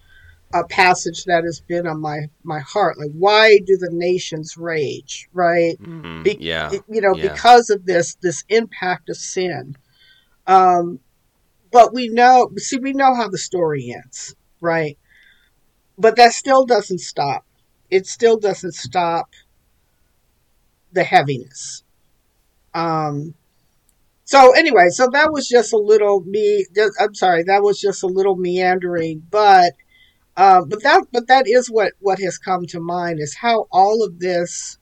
a 0.52 0.64
passage 0.64 1.24
that 1.24 1.44
has 1.44 1.60
been 1.60 1.86
on 1.86 2.00
my 2.00 2.28
my 2.42 2.60
heart. 2.60 2.98
Like 2.98 3.12
why 3.12 3.58
do 3.58 3.76
the 3.76 3.90
nations 3.92 4.56
rage 4.56 5.28
right? 5.32 5.80
Mm, 5.80 6.24
Be- 6.24 6.38
yeah. 6.40 6.70
you 6.88 7.00
know 7.00 7.14
yeah. 7.14 7.32
because 7.32 7.70
of 7.70 7.86
this 7.86 8.16
this 8.16 8.44
impact 8.48 9.08
of 9.08 9.16
sin. 9.16 9.76
Um 10.46 11.00
but 11.70 11.94
we 11.94 12.08
know 12.08 12.50
see 12.56 12.78
we 12.78 12.92
know 12.92 13.14
how 13.14 13.28
the 13.28 13.38
story 13.38 13.94
ends 13.94 14.34
right? 14.60 14.98
But 15.96 16.16
that 16.16 16.32
still 16.32 16.66
doesn't 16.66 17.00
stop. 17.00 17.44
It 17.90 18.06
still 18.06 18.38
doesn't 18.38 18.74
stop 18.74 19.30
the 20.92 21.04
heaviness. 21.04 21.84
Um 22.74 23.34
so 24.24 24.52
anyway 24.52 24.88
so 24.90 25.08
that 25.12 25.32
was 25.32 25.48
just 25.48 25.72
a 25.72 25.76
little 25.76 26.20
me 26.20 26.64
i'm 27.00 27.14
sorry 27.14 27.42
that 27.42 27.64
was 27.64 27.80
just 27.80 28.04
a 28.04 28.06
little 28.06 28.36
meandering 28.36 29.20
but 29.28 29.72
uh, 30.36 30.64
but 30.64 30.82
that 30.82 31.04
but 31.12 31.26
that 31.28 31.46
is 31.46 31.70
what 31.70 31.92
what 32.00 32.18
has 32.20 32.38
come 32.38 32.66
to 32.66 32.80
mind 32.80 33.20
is 33.20 33.34
how 33.34 33.66
all 33.70 34.04
of 34.04 34.18
this 34.20 34.78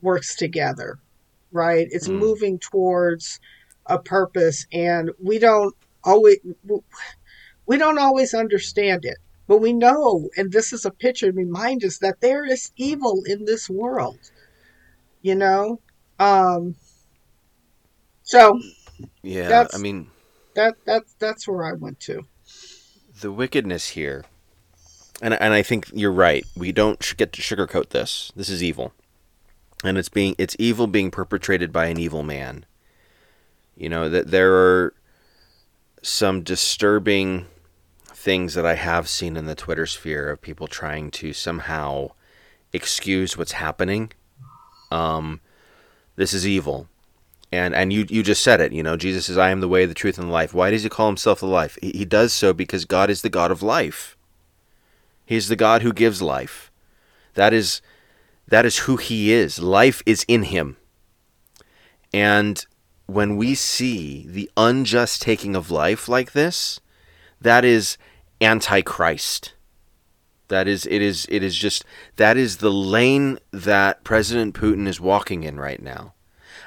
works 0.00 0.34
together, 0.36 0.98
right? 1.50 1.86
It's 1.90 2.08
mm. 2.08 2.18
moving 2.18 2.58
towards 2.58 3.40
a 3.86 3.98
purpose, 3.98 4.66
and 4.72 5.10
we 5.22 5.38
don't 5.38 5.74
always 6.04 6.38
we 7.66 7.78
don't 7.78 7.98
always 7.98 8.34
understand 8.34 9.04
it, 9.04 9.18
but 9.46 9.58
we 9.58 9.72
know, 9.72 10.28
and 10.36 10.52
this 10.52 10.72
is 10.72 10.84
a 10.84 10.90
picture 10.90 11.30
to 11.30 11.36
remind 11.36 11.84
us 11.84 11.98
that 11.98 12.20
there 12.20 12.44
is 12.44 12.72
evil 12.76 13.22
in 13.26 13.44
this 13.44 13.68
world. 13.68 14.18
You 15.20 15.34
know, 15.36 15.80
um, 16.18 16.76
so 18.22 18.60
yeah, 19.22 19.66
I 19.72 19.78
mean 19.78 20.10
that 20.54 20.76
that's 20.84 21.14
that's 21.14 21.48
where 21.48 21.64
I 21.64 21.72
went 21.72 22.00
to. 22.00 22.22
The 23.20 23.32
wickedness 23.32 23.88
here 23.88 24.24
and 25.22 25.40
and 25.40 25.54
I 25.54 25.62
think 25.62 25.88
you're 25.94 26.12
right. 26.12 26.44
We 26.56 26.72
don't 26.72 27.14
get 27.16 27.32
to 27.32 27.40
sugarcoat 27.40 27.90
this. 27.90 28.32
This 28.36 28.50
is 28.50 28.62
evil, 28.62 28.92
and 29.84 29.96
it's 29.96 30.10
being 30.10 30.34
it's 30.36 30.56
evil 30.58 30.86
being 30.86 31.10
perpetrated 31.10 31.72
by 31.72 31.86
an 31.86 31.98
evil 31.98 32.24
man. 32.24 32.66
You 33.76 33.88
know 33.88 34.08
that 34.08 34.30
there 34.30 34.52
are 34.52 34.94
some 36.02 36.42
disturbing 36.42 37.46
things 38.06 38.54
that 38.54 38.66
I 38.66 38.74
have 38.74 39.08
seen 39.08 39.36
in 39.36 39.46
the 39.46 39.54
Twitter 39.54 39.86
sphere 39.86 40.30
of 40.30 40.42
people 40.42 40.66
trying 40.66 41.10
to 41.12 41.32
somehow 41.32 42.10
excuse 42.72 43.38
what's 43.38 43.52
happening. 43.52 44.12
Um, 44.90 45.40
this 46.16 46.34
is 46.34 46.46
evil. 46.46 46.88
And 47.52 47.74
and 47.74 47.92
you 47.92 48.06
you 48.08 48.22
just 48.22 48.42
said 48.42 48.60
it, 48.60 48.72
you 48.72 48.82
know, 48.82 48.96
Jesus 48.96 49.26
says, 49.26 49.38
I 49.38 49.50
am 49.50 49.60
the 49.60 49.68
way, 49.68 49.84
the 49.86 49.94
truth, 49.94 50.18
and 50.18 50.28
the 50.28 50.32
life. 50.32 50.54
Why 50.54 50.70
does 50.70 50.82
he 50.82 50.88
call 50.88 51.06
himself 51.06 51.40
the 51.40 51.46
life? 51.46 51.78
He, 51.82 51.90
he 51.90 52.04
does 52.04 52.32
so 52.32 52.52
because 52.52 52.86
God 52.86 53.10
is 53.10 53.22
the 53.22 53.28
God 53.28 53.50
of 53.50 53.62
life. 53.62 54.16
He's 55.32 55.48
the 55.48 55.56
God 55.56 55.80
who 55.80 55.94
gives 55.94 56.20
life. 56.20 56.70
That 57.34 57.54
is 57.54 57.80
that 58.48 58.66
is 58.66 58.80
who 58.80 58.98
he 58.98 59.32
is. 59.32 59.58
Life 59.58 60.02
is 60.04 60.26
in 60.28 60.42
him. 60.42 60.76
And 62.12 62.66
when 63.06 63.38
we 63.38 63.54
see 63.54 64.26
the 64.28 64.50
unjust 64.58 65.22
taking 65.22 65.56
of 65.56 65.70
life 65.70 66.06
like 66.06 66.32
this, 66.32 66.80
that 67.40 67.64
is 67.64 67.96
antichrist. 68.42 69.54
That 70.48 70.68
is 70.68 70.84
it 70.84 71.00
is 71.00 71.24
it 71.30 71.42
is 71.42 71.56
just 71.56 71.82
that 72.16 72.36
is 72.36 72.58
the 72.58 72.70
lane 72.70 73.38
that 73.52 74.04
President 74.04 74.54
Putin 74.54 74.86
is 74.86 75.00
walking 75.00 75.44
in 75.44 75.58
right 75.58 75.80
now. 75.80 76.12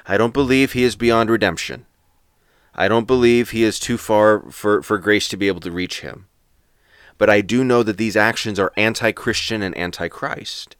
I 0.08 0.16
don't 0.16 0.34
believe 0.34 0.72
he 0.72 0.82
is 0.82 0.96
beyond 0.96 1.30
redemption. 1.30 1.86
I 2.74 2.88
don't 2.88 3.06
believe 3.06 3.50
he 3.50 3.62
is 3.62 3.78
too 3.78 3.96
far 3.96 4.50
for, 4.50 4.82
for 4.82 4.98
grace 4.98 5.28
to 5.28 5.36
be 5.36 5.46
able 5.46 5.60
to 5.60 5.70
reach 5.70 6.00
him 6.00 6.26
but 7.18 7.30
I 7.30 7.40
do 7.40 7.64
know 7.64 7.82
that 7.82 7.96
these 7.96 8.16
actions 8.16 8.58
are 8.58 8.72
anti 8.76 9.12
Christian 9.12 9.62
and 9.62 9.76
anti 9.76 10.08
Christ. 10.08 10.76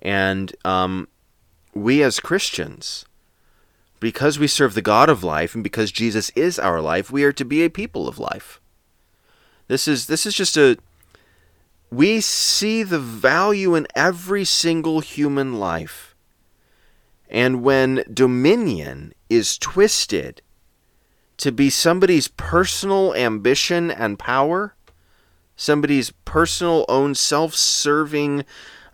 And 0.00 0.54
um, 0.64 1.08
we 1.74 2.02
as 2.02 2.20
Christians, 2.20 3.04
because 4.00 4.38
we 4.38 4.48
serve 4.48 4.74
the 4.74 4.82
God 4.82 5.08
of 5.08 5.22
life 5.22 5.54
and 5.54 5.62
because 5.62 5.92
Jesus 5.92 6.30
is 6.30 6.58
our 6.58 6.80
life, 6.80 7.10
we 7.10 7.22
are 7.24 7.32
to 7.32 7.44
be 7.44 7.62
a 7.62 7.70
people 7.70 8.08
of 8.08 8.18
life. 8.18 8.60
This 9.68 9.86
is 9.86 10.06
this 10.06 10.26
is 10.26 10.34
just 10.34 10.56
a 10.56 10.76
we 11.90 12.20
see 12.20 12.82
the 12.82 12.98
value 12.98 13.74
in 13.74 13.86
every 13.94 14.44
single 14.44 15.00
human 15.00 15.60
life. 15.60 16.14
And 17.28 17.62
when 17.62 18.04
dominion 18.12 19.12
is 19.30 19.58
twisted 19.58 20.42
to 21.36 21.52
be 21.52 21.70
somebody's 21.70 22.28
personal 22.28 23.14
ambition 23.14 23.90
and 23.90 24.18
power, 24.18 24.74
somebody's 25.62 26.10
personal 26.24 26.84
own 26.88 27.14
self-serving 27.14 28.44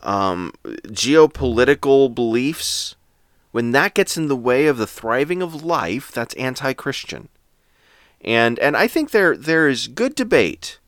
um, 0.02 0.52
geopolitical 0.88 2.14
beliefs 2.14 2.94
when 3.50 3.72
that 3.72 3.94
gets 3.94 4.16
in 4.18 4.28
the 4.28 4.36
way 4.36 4.66
of 4.66 4.76
the 4.76 4.86
thriving 4.86 5.40
of 5.42 5.64
life 5.64 6.12
that's 6.12 6.34
anti-christian. 6.34 7.28
And 8.20 8.58
and 8.58 8.76
i 8.76 8.86
think 8.86 9.10
there 9.10 9.36
there 9.36 9.68
is 9.68 9.88
good 9.88 10.14
debate 10.14 10.78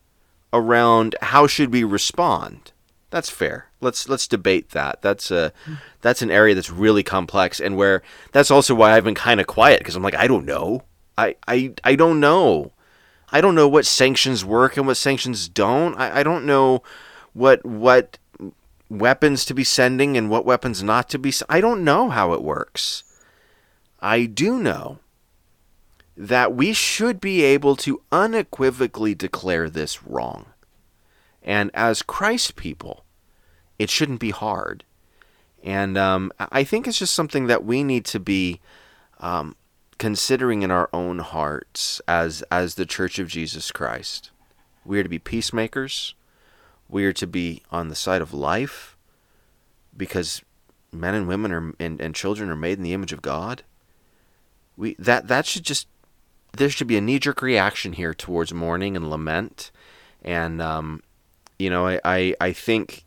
around 0.53 1.15
how 1.23 1.47
should 1.47 1.73
we 1.73 1.85
respond. 1.85 2.73
That's 3.11 3.31
fair. 3.31 3.71
Let's 3.81 4.09
let's 4.09 4.29
debate 4.29 4.71
that. 4.71 5.01
That's 5.01 5.31
a 5.31 5.53
that's 6.03 6.23
an 6.23 6.31
area 6.31 6.55
that's 6.55 6.71
really 6.71 7.03
complex 7.03 7.61
and 7.61 7.77
where 7.77 8.03
that's 8.33 8.51
also 8.51 8.75
why 8.75 8.93
i've 8.93 9.05
been 9.05 9.15
kind 9.15 9.41
of 9.41 9.47
quiet 9.47 9.79
because 9.81 9.97
i'm 9.97 10.03
like 10.03 10.15
i 10.17 10.27
don't 10.27 10.45
know. 10.45 10.83
I 11.17 11.37
i 11.49 11.73
i 11.85 11.95
don't 11.95 12.21
know 12.21 12.73
I 13.33 13.41
don't 13.41 13.55
know 13.55 13.69
what 13.69 13.87
sanctions 13.87 14.45
work 14.45 14.77
and 14.77 14.87
what 14.87 14.97
sanctions 14.97 15.49
don't. 15.49 15.95
I, 15.97 16.21
I 16.21 16.23
don't 16.23 16.47
know 16.47 16.83
what 17.33 17.65
what 17.65 18.19
weapons 18.89 19.45
to 19.45 19.55
be 19.55 19.65
sending 19.65 20.17
and 20.17 20.29
what 20.29 20.45
weapons 20.45 20.83
not 20.83 21.09
to 21.11 21.19
be. 21.19 21.33
I 21.49 21.61
don't 21.61 21.85
know 21.85 22.11
how 22.11 22.33
it 22.33 22.43
works. 22.43 23.05
I 24.01 24.25
do 24.25 24.59
know 24.59 24.99
that 26.17 26.55
we 26.55 26.73
should 26.73 27.21
be 27.21 27.43
able 27.43 27.77
to 27.77 28.03
unequivocally 28.11 29.15
declare 29.15 29.71
this 29.71 30.03
wrong. 30.03 30.47
And 31.43 31.71
as 31.73 32.03
Christ 32.03 32.57
people, 32.57 33.05
it 33.79 33.89
shouldn't 33.89 34.21
be 34.21 34.31
hard. 34.31 34.85
And 35.63 35.97
um, 35.97 36.33
I 36.39 36.65
think 36.65 36.87
it's 36.87 36.99
just 36.99 37.15
something 37.15 37.47
that 37.47 37.65
we 37.65 37.83
need 37.83 38.05
to 38.07 38.21
be 38.21 38.61
um, 39.21 39.57
considering 40.01 40.63
in 40.63 40.71
our 40.71 40.89
own 40.95 41.19
hearts 41.19 42.01
as 42.09 42.43
as 42.51 42.75
the 42.75 42.87
church 42.87 43.19
of 43.19 43.29
Jesus 43.29 43.71
Christ. 43.71 44.31
We 44.83 44.99
are 44.99 45.03
to 45.03 45.11
be 45.11 45.19
peacemakers. 45.19 46.15
We 46.89 47.05
are 47.05 47.13
to 47.13 47.27
be 47.27 47.63
on 47.71 47.89
the 47.89 47.95
side 47.95 48.23
of 48.23 48.33
life 48.33 48.97
because 49.95 50.41
men 50.91 51.15
and 51.15 51.29
women 51.29 51.53
are 51.53 51.75
and, 51.79 52.01
and 52.01 52.15
children 52.15 52.49
are 52.49 52.57
made 52.57 52.79
in 52.79 52.83
the 52.83 52.95
image 52.95 53.13
of 53.13 53.21
God. 53.21 53.63
We 54.75 54.97
that 54.99 55.29
that 55.29 55.45
should 55.45 55.65
just 55.65 55.87
there 56.57 56.71
should 56.71 56.89
be 56.89 56.97
a 56.97 57.03
knee 57.03 57.19
jerk 57.19 57.43
reaction 57.43 57.93
here 57.93 58.15
towards 58.15 58.55
mourning 58.55 58.97
and 58.97 59.11
lament, 59.11 59.71
and 60.23 60.63
um, 60.63 61.03
you 61.59 61.69
know 61.69 61.87
I, 61.87 62.01
I 62.07 62.35
I 62.41 62.53
think 62.55 63.05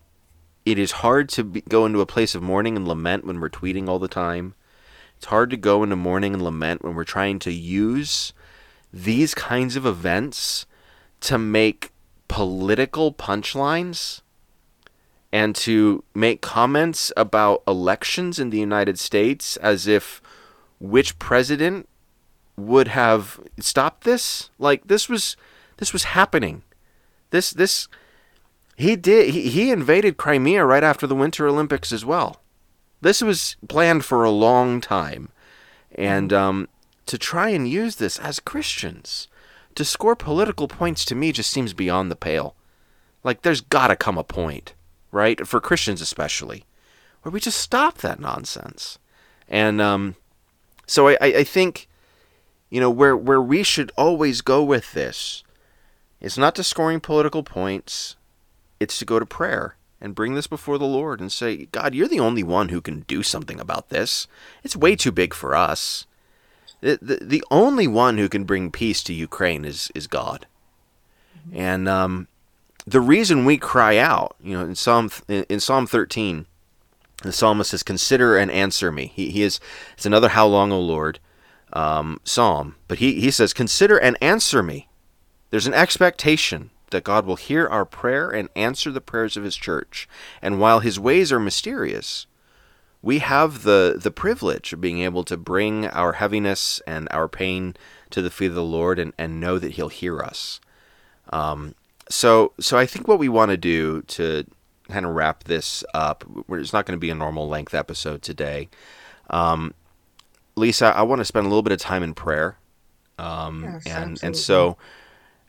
it 0.63 0.77
is 0.77 0.91
hard 0.91 1.27
to 1.29 1.43
be, 1.43 1.61
go 1.61 1.87
into 1.87 2.01
a 2.01 2.05
place 2.05 2.35
of 2.35 2.43
mourning 2.43 2.77
and 2.77 2.87
lament 2.87 3.25
when 3.25 3.39
we're 3.39 3.49
tweeting 3.49 3.89
all 3.89 3.97
the 3.97 4.07
time. 4.07 4.53
It's 5.23 5.29
hard 5.29 5.51
to 5.51 5.57
go 5.57 5.83
into 5.83 5.95
mourning 5.95 6.33
and 6.33 6.43
lament 6.43 6.83
when 6.83 6.95
we're 6.95 7.05
trying 7.05 7.39
to 7.39 7.53
use 7.53 8.33
these 8.91 9.33
kinds 9.33 9.77
of 9.77 9.85
events 9.85 10.65
to 11.21 11.37
make 11.37 11.93
political 12.27 13.13
punchlines 13.13 14.19
and 15.31 15.55
to 15.55 16.03
make 16.13 16.41
comments 16.41 17.09
about 17.15 17.63
elections 17.65 18.37
in 18.37 18.49
the 18.49 18.59
United 18.59 18.99
States 18.99 19.55
as 19.55 19.87
if 19.87 20.21
which 20.81 21.17
president 21.19 21.87
would 22.57 22.89
have 22.89 23.39
stopped 23.59 24.03
this? 24.03 24.49
Like 24.59 24.87
this 24.87 25.07
was 25.07 25.37
this 25.77 25.93
was 25.93 26.03
happening. 26.03 26.63
This 27.29 27.51
this 27.51 27.87
he 28.75 28.97
did 28.97 29.29
he, 29.29 29.47
he 29.47 29.71
invaded 29.71 30.17
Crimea 30.17 30.65
right 30.65 30.83
after 30.83 31.07
the 31.07 31.15
winter 31.15 31.47
olympics 31.47 31.93
as 31.93 32.03
well 32.03 32.41
this 33.03 33.21
was 33.21 33.55
planned 33.67 34.05
for 34.05 34.23
a 34.23 34.31
long 34.31 34.81
time. 34.81 35.29
And 35.95 36.33
um, 36.33 36.69
to 37.05 37.17
try 37.17 37.49
and 37.49 37.67
use 37.67 37.97
this 37.97 38.17
as 38.17 38.39
Christians 38.39 39.27
to 39.75 39.85
score 39.85 40.15
political 40.15 40.67
points 40.67 41.05
to 41.05 41.15
me 41.15 41.31
just 41.31 41.51
seems 41.51 41.73
beyond 41.73 42.09
the 42.09 42.15
pale. 42.15 42.55
Like, 43.23 43.41
there's 43.41 43.61
got 43.61 43.87
to 43.87 43.95
come 43.95 44.17
a 44.17 44.23
point, 44.23 44.73
right? 45.11 45.45
For 45.47 45.59
Christians 45.59 46.01
especially, 46.01 46.65
where 47.21 47.31
we 47.31 47.39
just 47.39 47.59
stop 47.59 47.99
that 47.99 48.19
nonsense. 48.19 48.99
And 49.47 49.81
um, 49.81 50.15
so 50.85 51.09
I, 51.09 51.17
I 51.21 51.43
think, 51.43 51.87
you 52.69 52.79
know, 52.79 52.89
where, 52.89 53.15
where 53.15 53.41
we 53.41 53.63
should 53.63 53.91
always 53.95 54.41
go 54.41 54.63
with 54.63 54.93
this 54.93 55.43
is 56.19 56.37
not 56.37 56.55
to 56.55 56.63
scoring 56.63 56.99
political 56.99 57.43
points, 57.43 58.15
it's 58.79 58.97
to 58.99 59.05
go 59.05 59.19
to 59.19 59.25
prayer 59.25 59.75
and 60.03 60.13
bring 60.13 60.35
this 60.35 60.47
before 60.47 60.77
the 60.77 60.85
Lord 60.85 61.19
and 61.21 61.31
say, 61.31 61.65
God, 61.71 61.95
you're 61.95 62.07
the 62.07 62.19
only 62.19 62.43
one 62.43 62.69
who 62.69 62.81
can 62.81 63.01
do 63.01 63.23
something 63.23 63.59
about 63.59 63.89
this. 63.89 64.27
It's 64.63 64.75
way 64.75 64.95
too 64.95 65.11
big 65.11 65.33
for 65.33 65.55
us. 65.55 66.05
The, 66.81 66.99
the, 67.01 67.19
the 67.21 67.43
only 67.49 67.87
one 67.87 68.17
who 68.17 68.27
can 68.27 68.43
bring 68.43 68.69
peace 68.69 69.01
to 69.03 69.13
Ukraine 69.13 69.63
is, 69.63 69.89
is 69.95 70.07
God. 70.07 70.45
Mm-hmm. 71.47 71.57
And 71.57 71.87
um, 71.87 72.27
the 72.85 72.99
reason 72.99 73.45
we 73.45 73.57
cry 73.57 73.97
out, 73.97 74.35
you 74.43 74.57
know, 74.57 74.65
in 74.65 74.75
Psalm, 74.75 75.09
in 75.29 75.59
Psalm 75.61 75.87
13, 75.87 76.45
the 77.23 77.31
psalmist 77.31 77.71
says, 77.71 77.83
Consider 77.83 78.37
and 78.37 78.51
answer 78.51 78.91
me. 78.91 79.13
He, 79.15 79.29
he 79.29 79.41
is, 79.43 79.61
it's 79.93 80.05
another 80.05 80.29
How 80.29 80.45
Long, 80.45 80.73
O 80.73 80.79
Lord 80.79 81.19
um, 81.73 82.19
psalm. 82.23 82.75
But 82.87 82.99
he, 82.99 83.19
he 83.19 83.31
says, 83.31 83.53
Consider 83.53 83.97
and 83.97 84.17
answer 84.21 84.63
me. 84.63 84.87
There's 85.49 85.67
an 85.67 85.73
expectation 85.73 86.71
that 86.93 87.03
God 87.03 87.25
will 87.25 87.35
hear 87.35 87.67
our 87.67 87.83
prayer 87.85 88.29
and 88.29 88.47
answer 88.55 88.89
the 88.89 89.01
prayers 89.01 89.35
of 89.35 89.43
his 89.43 89.57
church. 89.57 90.07
And 90.41 90.59
while 90.59 90.79
his 90.79 90.97
ways 90.97 91.31
are 91.31 91.39
mysterious, 91.39 92.25
we 93.01 93.19
have 93.19 93.63
the, 93.63 93.99
the 94.01 94.11
privilege 94.11 94.71
of 94.71 94.79
being 94.79 94.99
able 94.99 95.25
to 95.25 95.35
bring 95.35 95.87
our 95.87 96.13
heaviness 96.13 96.81
and 96.87 97.09
our 97.11 97.27
pain 97.27 97.75
to 98.11 98.21
the 98.21 98.31
feet 98.31 98.47
of 98.47 98.55
the 98.55 98.63
Lord 98.63 98.97
and, 98.97 99.11
and 99.17 99.41
know 99.41 99.59
that 99.59 99.73
he'll 99.73 99.89
hear 99.89 100.21
us. 100.21 100.61
Um, 101.31 101.75
so, 102.09 102.53
so 102.59 102.77
I 102.77 102.85
think 102.85 103.07
what 103.07 103.19
we 103.19 103.27
want 103.27 103.51
to 103.51 103.57
do 103.57 104.03
to 104.03 104.45
kind 104.87 105.05
of 105.05 105.13
wrap 105.13 105.43
this 105.43 105.83
up, 105.93 106.23
it's 106.49 106.71
not 106.71 106.85
going 106.85 106.97
to 106.97 107.01
be 107.01 107.09
a 107.09 107.15
normal 107.15 107.47
length 107.47 107.73
episode 107.73 108.21
today. 108.21 108.69
Um, 109.29 109.73
Lisa, 110.55 110.95
I 110.95 111.01
want 111.01 111.19
to 111.19 111.25
spend 111.25 111.45
a 111.45 111.49
little 111.49 111.63
bit 111.63 111.73
of 111.73 111.79
time 111.79 112.03
in 112.03 112.13
prayer. 112.13 112.57
Um, 113.17 113.63
yes, 113.63 113.85
and, 113.85 114.11
absolutely. 114.11 114.27
and 114.27 114.37
so, 114.37 114.77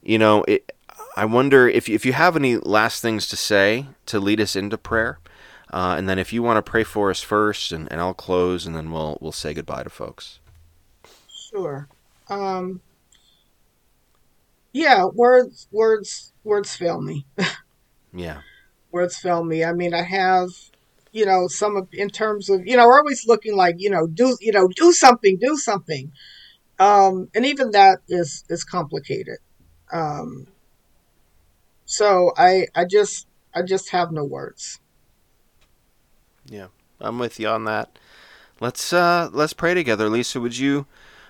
you 0.02 0.18
know, 0.18 0.44
it, 0.44 0.72
I 1.16 1.24
wonder 1.24 1.68
if 1.68 1.88
if 1.88 2.04
you 2.04 2.12
have 2.12 2.36
any 2.36 2.56
last 2.56 3.00
things 3.00 3.28
to 3.28 3.36
say 3.36 3.86
to 4.06 4.18
lead 4.18 4.40
us 4.40 4.56
into 4.56 4.76
prayer, 4.76 5.20
uh, 5.72 5.94
and 5.96 6.08
then 6.08 6.18
if 6.18 6.32
you 6.32 6.42
want 6.42 6.64
to 6.64 6.70
pray 6.70 6.82
for 6.82 7.10
us 7.10 7.20
first, 7.20 7.70
and, 7.70 7.90
and 7.90 8.00
I'll 8.00 8.14
close, 8.14 8.66
and 8.66 8.74
then 8.74 8.90
we'll 8.90 9.18
we'll 9.20 9.32
say 9.32 9.54
goodbye 9.54 9.84
to 9.84 9.90
folks. 9.90 10.40
Sure. 11.28 11.88
Um, 12.28 12.80
yeah, 14.72 15.04
words 15.04 15.68
words 15.70 16.32
words 16.42 16.74
fail 16.74 17.00
me. 17.00 17.26
yeah. 18.12 18.40
Words 18.90 19.16
fail 19.16 19.44
me. 19.44 19.64
I 19.64 19.72
mean, 19.72 19.94
I 19.94 20.02
have 20.02 20.48
you 21.12 21.24
know 21.24 21.46
some 21.46 21.76
of 21.76 21.88
in 21.92 22.10
terms 22.10 22.50
of 22.50 22.66
you 22.66 22.76
know 22.76 22.86
we're 22.86 22.98
always 22.98 23.26
looking 23.26 23.56
like 23.56 23.76
you 23.78 23.88
know 23.88 24.06
do 24.08 24.36
you 24.40 24.52
know 24.52 24.68
do 24.74 24.92
something 24.92 25.38
do 25.38 25.56
something 25.56 26.10
um 26.80 27.28
and 27.36 27.46
even 27.46 27.70
that 27.70 28.00
is 28.08 28.44
is 28.48 28.64
complicated 28.64 29.38
um 29.92 30.48
so 31.94 32.32
I 32.36 32.66
I 32.74 32.84
just 32.86 33.28
I 33.54 33.62
just 33.62 33.90
have 33.90 34.10
no 34.10 34.24
words. 34.24 34.80
Yeah, 36.44 36.68
I'm 37.00 37.20
with 37.20 37.38
you 37.38 37.46
on 37.46 37.64
that. 37.66 37.98
Let's 38.58 38.92
uh 38.92 39.30
let's 39.32 39.52
pray 39.52 39.74
together, 39.74 40.08
Lisa. 40.08 40.40
Would 40.40 40.58
you 40.58 40.86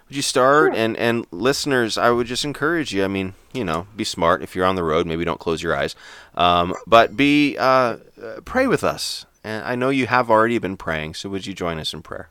would 0.09 0.17
you 0.17 0.23
start 0.23 0.73
sure. 0.73 0.83
and 0.83 0.97
and 0.97 1.27
listeners? 1.31 1.99
I 1.99 2.11
would 2.11 2.27
just 2.27 2.47
encourage 2.47 2.95
you. 2.95 3.05
I 3.05 3.09
mean, 3.09 3.35
you 3.53 3.63
know, 3.63 3.89
be 3.95 4.05
smart. 4.05 4.43
If 4.43 4.57
you're 4.57 4.65
on 4.65 4.75
the 4.75 4.85
road, 4.85 5.07
maybe 5.07 5.23
don't 5.23 5.39
close 5.39 5.63
your 5.63 5.77
eyes, 5.77 5.95
um, 6.35 6.75
but 6.87 7.15
be 7.15 7.59
uh, 7.59 7.99
pray 8.47 8.67
with 8.67 8.83
us. 8.83 9.27
And 9.45 9.63
I 9.67 9.75
know 9.75 9.91
you 9.91 10.07
have 10.07 10.31
already 10.31 10.57
been 10.59 10.79
praying, 10.79 11.13
so 11.15 11.29
would 11.29 11.47
you 11.47 11.53
join 11.53 11.79
us 11.79 11.93
in 11.93 12.01
prayer? 12.01 12.31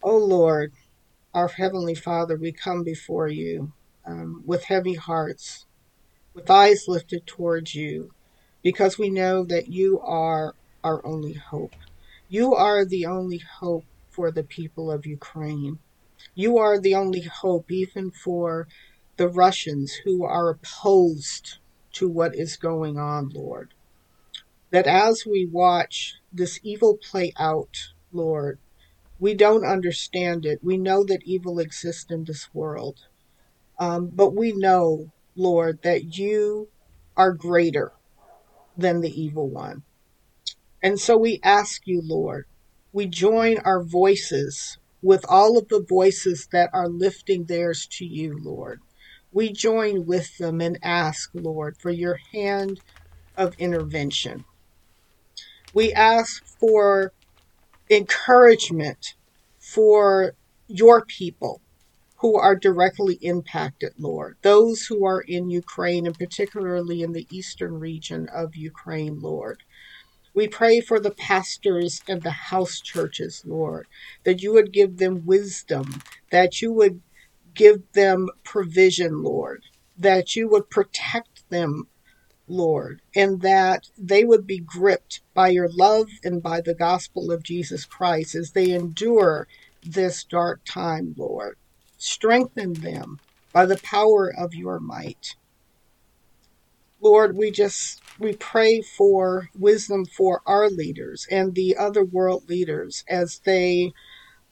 Oh 0.00 0.18
Lord, 0.18 0.72
our 1.34 1.48
heavenly 1.48 1.96
Father, 1.96 2.36
we 2.36 2.52
come 2.52 2.84
before 2.84 3.26
you 3.26 3.72
um, 4.08 4.42
with 4.46 4.64
heavy 4.64 4.94
hearts, 4.94 5.66
with 6.34 6.50
eyes 6.50 6.86
lifted 6.88 7.26
towards 7.26 7.74
you, 7.74 8.10
because 8.62 8.98
we 8.98 9.10
know 9.10 9.44
that 9.44 9.68
you 9.68 10.00
are 10.00 10.54
our 10.82 11.04
only 11.04 11.34
hope. 11.34 11.74
You 12.28 12.54
are 12.54 12.84
the 12.84 13.06
only 13.06 13.38
hope 13.60 13.84
for 14.10 14.30
the 14.30 14.42
people 14.42 14.90
of 14.90 15.06
Ukraine. 15.06 15.78
You 16.34 16.58
are 16.58 16.80
the 16.80 16.94
only 16.94 17.22
hope, 17.22 17.70
even 17.70 18.10
for 18.10 18.66
the 19.16 19.28
Russians 19.28 20.00
who 20.04 20.24
are 20.24 20.48
opposed 20.48 21.58
to 21.92 22.08
what 22.08 22.34
is 22.34 22.56
going 22.56 22.98
on, 22.98 23.30
Lord. 23.30 23.74
That 24.70 24.86
as 24.86 25.24
we 25.26 25.46
watch 25.46 26.16
this 26.32 26.60
evil 26.62 26.96
play 26.96 27.32
out, 27.38 27.76
Lord, 28.12 28.58
we 29.18 29.34
don't 29.34 29.64
understand 29.64 30.46
it. 30.46 30.60
We 30.62 30.76
know 30.76 31.04
that 31.04 31.22
evil 31.24 31.58
exists 31.58 32.10
in 32.10 32.24
this 32.24 32.48
world. 32.54 33.07
Um, 33.78 34.10
but 34.14 34.34
we 34.36 34.52
know, 34.52 35.08
Lord, 35.36 35.80
that 35.82 36.16
you 36.16 36.68
are 37.16 37.32
greater 37.32 37.92
than 38.76 39.00
the 39.00 39.10
evil 39.10 39.50
one. 39.50 39.84
And 40.82 41.00
so 41.00 41.16
we 41.16 41.40
ask 41.44 41.82
you, 41.86 42.00
Lord, 42.04 42.46
we 42.92 43.06
join 43.06 43.58
our 43.58 43.82
voices 43.84 44.78
with 45.02 45.24
all 45.28 45.58
of 45.58 45.68
the 45.68 45.84
voices 45.88 46.48
that 46.52 46.70
are 46.72 46.88
lifting 46.88 47.46
theirs 47.46 47.86
to 47.92 48.04
you, 48.04 48.38
Lord. 48.42 48.80
We 49.32 49.52
join 49.52 50.06
with 50.06 50.36
them 50.38 50.60
and 50.60 50.78
ask, 50.82 51.30
Lord, 51.34 51.76
for 51.80 51.90
your 51.90 52.18
hand 52.32 52.80
of 53.36 53.54
intervention. 53.58 54.44
We 55.72 55.92
ask 55.92 56.42
for 56.60 57.12
encouragement 57.90 59.14
for 59.60 60.34
your 60.68 61.04
people 61.04 61.62
who 62.18 62.36
are 62.36 62.56
directly 62.56 63.14
impacted, 63.20 63.92
Lord. 63.96 64.36
Those 64.42 64.86
who 64.86 65.06
are 65.06 65.20
in 65.20 65.50
Ukraine 65.50 66.06
and 66.06 66.18
particularly 66.18 67.02
in 67.02 67.12
the 67.12 67.26
eastern 67.30 67.78
region 67.78 68.28
of 68.28 68.56
Ukraine, 68.56 69.20
Lord. 69.20 69.62
We 70.34 70.48
pray 70.48 70.80
for 70.80 71.00
the 71.00 71.12
pastors 71.12 72.02
and 72.08 72.22
the 72.22 72.30
house 72.30 72.80
churches, 72.80 73.42
Lord, 73.46 73.86
that 74.24 74.42
you 74.42 74.52
would 74.52 74.72
give 74.72 74.98
them 74.98 75.26
wisdom, 75.26 76.02
that 76.30 76.60
you 76.60 76.72
would 76.72 77.00
give 77.54 77.90
them 77.92 78.28
provision, 78.44 79.22
Lord, 79.22 79.62
that 79.96 80.36
you 80.36 80.48
would 80.48 80.70
protect 80.70 81.48
them, 81.50 81.88
Lord, 82.46 83.00
and 83.14 83.42
that 83.42 83.90
they 83.96 84.24
would 84.24 84.46
be 84.46 84.58
gripped 84.58 85.22
by 85.34 85.48
your 85.48 85.68
love 85.68 86.08
and 86.24 86.42
by 86.42 86.60
the 86.60 86.74
gospel 86.74 87.30
of 87.30 87.42
Jesus 87.42 87.84
Christ 87.84 88.34
as 88.34 88.52
they 88.52 88.70
endure 88.70 89.46
this 89.82 90.24
dark 90.24 90.60
time, 90.64 91.14
Lord. 91.16 91.56
Strengthen 91.98 92.74
them 92.74 93.18
by 93.52 93.66
the 93.66 93.78
power 93.78 94.32
of 94.32 94.54
your 94.54 94.80
might. 94.80 95.34
Lord, 97.00 97.36
we 97.36 97.50
just 97.50 98.00
we 98.18 98.34
pray 98.34 98.80
for 98.80 99.50
wisdom 99.56 100.04
for 100.04 100.42
our 100.46 100.68
leaders 100.68 101.26
and 101.30 101.54
the 101.54 101.76
other 101.76 102.04
world 102.04 102.48
leaders 102.48 103.04
as 103.08 103.40
they 103.44 103.92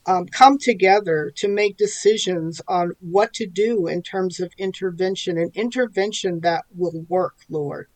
um, 0.07 0.27
come 0.27 0.57
together 0.59 1.33
to 1.37 1.49
make 1.49 1.77
decisions 1.77 2.61
on 2.69 2.93
what 3.01 3.33
to 3.35 3.47
do 3.47 3.89
in 3.89 4.03
terms 4.03 4.39
of 4.39 4.53
intervention, 4.57 5.37
an 5.37 5.51
intervention 5.55 6.41
that 6.41 6.65
will 6.75 7.05
work, 7.09 7.35
Lord. 7.49 7.89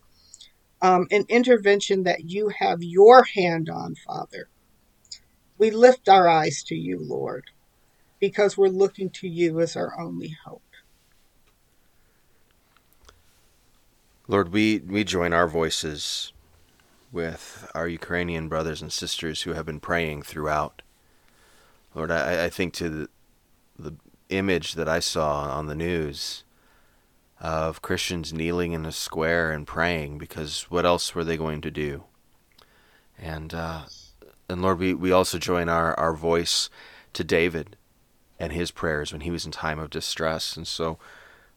Um, 0.82 1.06
an 1.10 1.24
intervention 1.28 2.04
that 2.04 2.30
you 2.30 2.50
have 2.58 2.82
your 2.82 3.24
hand 3.24 3.68
on, 3.68 3.94
Father. 3.94 4.48
We 5.58 5.70
lift 5.70 6.08
our 6.08 6.26
eyes 6.26 6.62
to 6.68 6.74
you, 6.74 6.98
Lord, 6.98 7.44
because 8.20 8.56
we're 8.56 8.68
looking 8.68 9.10
to 9.10 9.28
you 9.28 9.60
as 9.60 9.76
our 9.76 9.98
only 9.98 10.36
hope. 10.44 10.62
Lord, 14.28 14.52
we, 14.52 14.78
we 14.78 15.02
join 15.02 15.32
our 15.32 15.48
voices 15.48 16.32
with 17.10 17.68
our 17.74 17.88
Ukrainian 17.88 18.48
brothers 18.48 18.80
and 18.80 18.92
sisters 18.92 19.42
who 19.42 19.54
have 19.54 19.66
been 19.66 19.80
praying 19.80 20.22
throughout. 20.22 20.82
Lord, 21.94 22.12
I, 22.12 22.44
I 22.44 22.48
think 22.48 22.72
to 22.74 22.88
the, 22.88 23.08
the 23.76 23.96
image 24.28 24.74
that 24.74 24.88
I 24.88 25.00
saw 25.00 25.50
on 25.50 25.66
the 25.66 25.74
news 25.74 26.44
of 27.40 27.82
Christians 27.82 28.32
kneeling 28.32 28.72
in 28.72 28.86
a 28.86 28.92
square 28.92 29.50
and 29.50 29.66
praying 29.66 30.18
because 30.18 30.70
what 30.70 30.86
else 30.86 31.14
were 31.14 31.24
they 31.24 31.36
going 31.36 31.60
to 31.62 31.70
do? 31.70 32.04
And 33.18 33.52
uh, 33.52 33.82
and 34.48 34.62
Lord, 34.62 34.78
we, 34.78 34.94
we 34.94 35.12
also 35.12 35.38
join 35.38 35.68
our, 35.68 35.98
our 35.98 36.12
voice 36.12 36.70
to 37.14 37.24
David 37.24 37.76
and 38.40 38.52
his 38.52 38.70
prayers 38.70 39.12
when 39.12 39.20
he 39.20 39.30
was 39.30 39.44
in 39.44 39.52
time 39.52 39.78
of 39.78 39.90
distress. 39.90 40.56
And 40.56 40.66
so, 40.66 40.98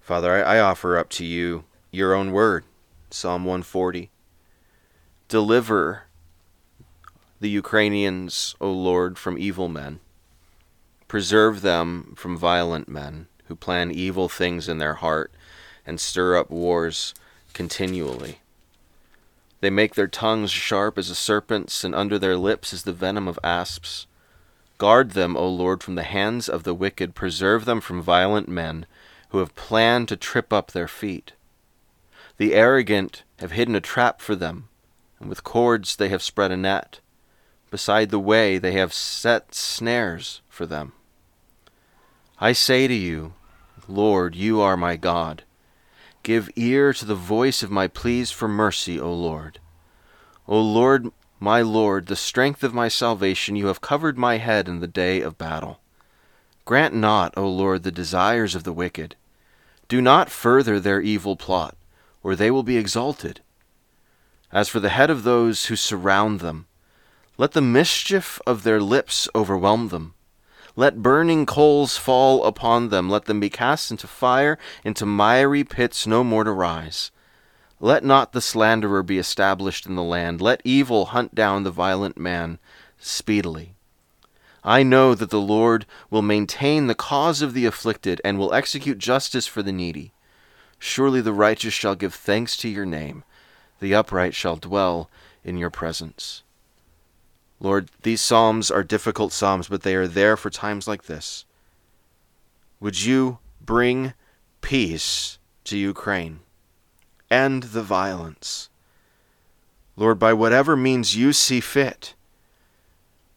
Father, 0.02 0.34
I, 0.46 0.58
I 0.58 0.60
offer 0.60 0.98
up 0.98 1.10
to 1.12 1.26
you 1.26 1.64
your 1.90 2.14
own 2.14 2.32
word, 2.32 2.66
Psalm 3.10 3.46
140. 3.46 4.12
Deliver 5.30 6.04
the 7.40 7.50
Ukrainians, 7.50 8.56
O 8.60 8.72
Lord, 8.72 9.18
from 9.18 9.38
evil 9.38 9.70
men. 9.70 10.00
Preserve 11.08 11.62
them 11.62 12.14
from 12.18 12.38
violent 12.38 12.90
men 12.90 13.28
who 13.46 13.56
plan 13.56 13.92
evil 13.92 14.28
things 14.28 14.68
in 14.68 14.78
their 14.78 14.96
heart 14.96 15.32
and 15.86 16.00
stir 16.00 16.38
up 16.38 16.50
wars 16.50 17.14
continually. 17.54 18.40
They 19.62 19.70
make 19.70 19.96
their 19.96 20.08
tongues 20.08 20.52
sharp 20.52 20.98
as 20.98 21.10
a 21.10 21.16
serpent's, 21.16 21.84
and 21.84 21.96
under 21.96 22.20
their 22.20 22.36
lips 22.36 22.74
is 22.74 22.84
the 22.84 22.92
venom 22.92 23.28
of 23.28 23.40
asps. 23.44 24.08
Guard 24.78 25.12
them, 25.12 25.38
O 25.38 25.48
Lord, 25.48 25.84
from 25.84 25.96
the 25.96 26.04
hands 26.04 26.50
of 26.50 26.64
the 26.64 26.74
wicked. 26.74 27.16
Preserve 27.16 27.66
them 27.66 27.82
from 27.82 28.02
violent 28.02 28.48
men 28.48 28.86
who 29.30 29.40
have 29.40 29.56
planned 29.56 30.08
to 30.10 30.16
trip 30.16 30.52
up 30.52 30.72
their 30.72 30.88
feet. 30.88 31.34
The 32.38 32.54
arrogant 32.54 33.24
have 33.40 33.52
hidden 33.52 33.76
a 33.76 33.82
trap 33.82 34.22
for 34.22 34.36
them, 34.36 34.70
and 35.20 35.30
with 35.30 35.44
cords 35.44 35.96
they 35.96 36.10
have 36.10 36.24
spread 36.24 36.52
a 36.52 36.58
net. 36.58 37.00
Beside 37.72 38.10
the 38.10 38.20
way 38.20 38.58
they 38.58 38.74
have 38.74 38.94
set 38.94 39.56
snares 39.56 40.42
for 40.50 40.66
them. 40.66 40.94
I 42.40 42.52
say 42.54 42.88
to 42.88 42.94
you, 42.94 43.34
Lord, 43.88 44.36
you 44.36 44.62
are 44.62 44.78
my 44.78 44.96
God. 44.96 45.44
Give 46.24 46.50
ear 46.56 46.94
to 46.94 47.06
the 47.06 47.16
voice 47.16 47.64
of 47.64 47.72
my 47.72 47.88
pleas 47.88 48.32
for 48.32 48.48
mercy, 48.48 49.00
O 49.00 49.14
Lord. 49.14 49.60
O 50.48 50.60
Lord, 50.60 51.12
my 51.44 51.62
Lord, 51.62 52.06
the 52.06 52.16
strength 52.16 52.64
of 52.64 52.74
my 52.74 52.88
salvation, 52.88 53.58
you 53.58 53.68
have 53.68 53.82
covered 53.82 54.18
my 54.18 54.38
head 54.38 54.70
in 54.70 54.80
the 54.80 54.88
day 54.88 55.20
of 55.20 55.38
battle. 55.38 55.82
Grant 56.64 56.96
not, 56.96 57.34
O 57.36 57.50
Lord, 57.50 57.84
the 57.84 57.92
desires 57.92 58.56
of 58.56 58.64
the 58.64 58.72
wicked. 58.72 59.18
Do 59.90 60.02
not 60.02 60.30
further 60.30 60.80
their 60.80 61.02
evil 61.02 61.36
plot, 61.36 61.76
or 62.24 62.34
they 62.34 62.50
will 62.50 62.64
be 62.64 62.78
exalted. 62.78 63.42
As 64.54 64.70
for 64.70 64.80
the 64.80 64.88
head 64.88 65.10
of 65.10 65.24
those 65.24 65.66
who 65.66 65.76
surround 65.76 66.40
them, 66.40 66.66
let 67.38 67.52
the 67.52 67.62
mischief 67.62 68.40
of 68.48 68.64
their 68.64 68.80
lips 68.80 69.28
overwhelm 69.36 69.90
them. 69.90 70.14
Let 70.78 71.04
burning 71.04 71.46
coals 71.46 71.98
fall 71.98 72.46
upon 72.46 72.88
them. 72.88 73.10
Let 73.10 73.26
them 73.26 73.42
be 73.42 73.50
cast 73.50 73.92
into 73.92 74.08
fire, 74.08 74.58
into 74.86 75.06
miry 75.06 75.66
pits, 75.66 76.08
no 76.08 76.24
more 76.24 76.46
to 76.46 76.54
rise. 76.54 77.12
Let 77.84 78.06
not 78.06 78.32
the 78.32 78.40
slanderer 78.40 79.04
be 79.04 79.18
established 79.18 79.86
in 79.86 79.96
the 79.96 80.04
land. 80.04 80.40
Let 80.40 80.62
evil 80.64 81.08
hunt 81.08 81.36
down 81.36 81.64
the 81.64 81.70
violent 81.70 82.18
man 82.18 82.60
speedily. 82.98 83.76
I 84.64 84.84
know 84.84 85.14
that 85.16 85.32
the 85.32 85.42
Lord 85.42 85.86
will 86.10 86.22
maintain 86.22 86.88
the 86.88 86.96
cause 86.96 87.42
of 87.42 87.54
the 87.54 87.66
afflicted 87.66 88.22
and 88.24 88.40
will 88.40 88.54
execute 88.54 89.00
justice 89.00 89.48
for 89.48 89.62
the 89.62 89.74
needy. 89.74 90.14
Surely 90.80 91.20
the 91.20 91.34
righteous 91.34 91.74
shall 91.74 91.94
give 91.94 92.14
thanks 92.14 92.56
to 92.56 92.70
your 92.70 92.86
name. 92.86 93.26
The 93.82 93.94
upright 93.94 94.34
shall 94.34 94.56
dwell 94.56 95.10
in 95.44 95.58
your 95.58 95.70
presence. 95.70 96.42
Lord, 97.60 97.90
these 98.04 98.22
Psalms 98.22 98.72
are 98.72 98.86
difficult 98.86 99.34
Psalms, 99.34 99.68
but 99.68 99.82
they 99.82 99.96
are 99.96 100.08
there 100.08 100.38
for 100.38 100.50
times 100.50 100.88
like 100.88 101.04
this. 101.04 101.44
Would 102.80 103.04
you 103.04 103.40
bring 103.60 104.14
peace 104.62 105.38
to 105.66 105.78
Ukraine? 105.78 106.40
End 107.34 107.64
the 107.64 107.82
violence. 107.82 108.70
Lord, 109.96 110.20
by 110.20 110.34
whatever 110.34 110.78
means 110.78 111.16
you 111.16 111.34
see 111.34 111.62
fit, 111.62 112.14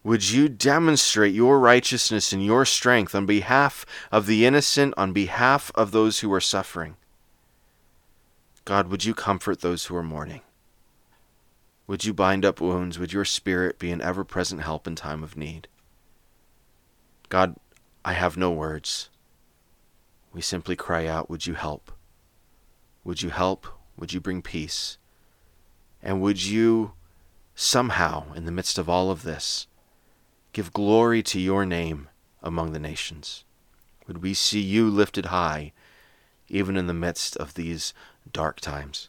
would 0.04 0.28
you 0.28 0.50
demonstrate 0.50 1.32
your 1.32 1.58
righteousness 1.58 2.30
and 2.30 2.44
your 2.44 2.66
strength 2.66 3.14
on 3.14 3.24
behalf 3.24 3.86
of 4.12 4.26
the 4.26 4.44
innocent, 4.44 4.92
on 4.98 5.14
behalf 5.14 5.72
of 5.74 5.92
those 5.92 6.20
who 6.20 6.30
are 6.34 6.42
suffering? 6.42 6.96
God, 8.66 8.88
would 8.88 9.06
you 9.06 9.14
comfort 9.14 9.62
those 9.62 9.86
who 9.86 9.96
are 9.96 10.02
mourning? 10.02 10.42
Would 11.86 12.04
you 12.04 12.12
bind 12.12 12.44
up 12.44 12.60
wounds? 12.60 12.98
Would 12.98 13.14
your 13.14 13.24
spirit 13.24 13.78
be 13.78 13.90
an 13.92 14.02
ever 14.02 14.24
present 14.24 14.60
help 14.60 14.86
in 14.86 14.94
time 14.94 15.22
of 15.22 15.38
need? 15.38 15.68
God, 17.30 17.56
I 18.04 18.12
have 18.12 18.36
no 18.36 18.50
words. 18.50 19.08
We 20.34 20.42
simply 20.42 20.76
cry 20.76 21.06
out, 21.06 21.30
Would 21.30 21.46
you 21.46 21.54
help? 21.54 21.92
Would 23.02 23.22
you 23.22 23.30
help? 23.30 23.66
Would 23.98 24.12
you 24.12 24.20
bring 24.20 24.42
peace? 24.42 24.98
And 26.02 26.20
would 26.20 26.44
you 26.44 26.92
somehow, 27.54 28.32
in 28.34 28.44
the 28.44 28.52
midst 28.52 28.78
of 28.78 28.88
all 28.88 29.10
of 29.10 29.22
this, 29.22 29.66
give 30.52 30.72
glory 30.72 31.22
to 31.24 31.40
your 31.40 31.64
name 31.64 32.08
among 32.42 32.72
the 32.72 32.78
nations? 32.78 33.44
Would 34.06 34.22
we 34.22 34.34
see 34.34 34.60
you 34.60 34.88
lifted 34.88 35.26
high, 35.26 35.72
even 36.48 36.76
in 36.76 36.86
the 36.86 36.94
midst 36.94 37.36
of 37.36 37.54
these 37.54 37.92
dark 38.30 38.60
times? 38.60 39.08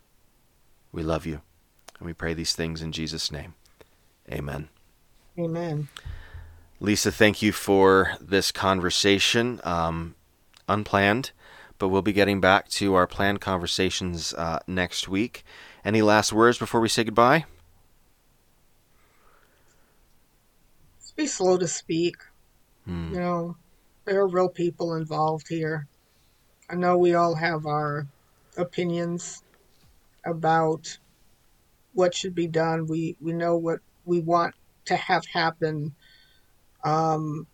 We 0.92 1.04
love 1.04 1.26
you. 1.26 1.42
And 2.00 2.06
we 2.06 2.14
pray 2.14 2.34
these 2.34 2.54
things 2.54 2.82
in 2.82 2.92
Jesus' 2.92 3.32
name. 3.32 3.54
Amen. 4.32 4.70
Amen. 5.38 5.88
Lisa, 6.80 7.12
thank 7.12 7.42
you 7.42 7.52
for 7.52 8.14
this 8.20 8.52
conversation. 8.52 9.60
Um, 9.64 10.16
unplanned, 10.68 11.32
but 11.78 11.90
we'll 11.90 12.02
be 12.02 12.14
getting 12.14 12.42
back 12.42 12.68
to 12.70 12.96
our 12.96 13.08
planned 13.08 13.42
conversations 13.42 14.34
uh, 14.34 14.60
next 14.68 15.08
week. 15.08 15.44
Any 15.86 16.02
last 16.02 16.34
words 16.34 16.58
before 16.58 16.82
we 16.82 16.90
say 16.90 17.04
goodbye? 17.04 17.46
be 21.18 21.28
slow 21.28 21.58
to 21.58 21.68
speak. 21.68 22.16
Hmm. 22.86 23.14
You 23.14 23.20
know, 23.20 23.58
there 24.06 24.22
are 24.22 24.28
real 24.28 24.48
people 24.48 24.96
involved 24.96 25.50
here. 25.50 25.88
I 26.70 26.76
know 26.76 26.98
we 26.98 27.16
all 27.16 27.36
have 27.36 27.66
our 27.66 28.08
opinions 28.56 29.44
about 30.24 30.98
what 31.94 32.14
should 32.14 32.36
be 32.36 32.48
done. 32.48 32.86
We 32.86 33.18
we 33.20 33.34
know 33.34 33.58
what 33.58 33.80
we 34.06 34.20
want 34.22 34.54
to 34.86 34.96
have 34.96 35.26
happen. 35.26 35.96
Um, 36.84 37.48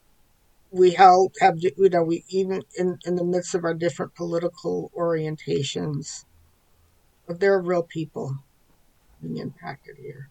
we 0.73 0.91
help 0.91 1.35
have 1.39 1.59
you 1.59 1.71
know 1.77 2.03
we 2.03 2.25
even 2.29 2.63
in 2.75 2.97
in 3.05 3.15
the 3.15 3.23
midst 3.23 3.53
of 3.53 3.63
our 3.63 3.75
different 3.75 4.15
political 4.15 4.91
orientations, 4.97 6.25
but 7.27 7.39
there 7.39 7.53
are 7.53 7.61
real 7.61 7.83
people 7.83 8.39
being 9.21 9.37
impacted 9.37 9.97
here. 9.97 10.29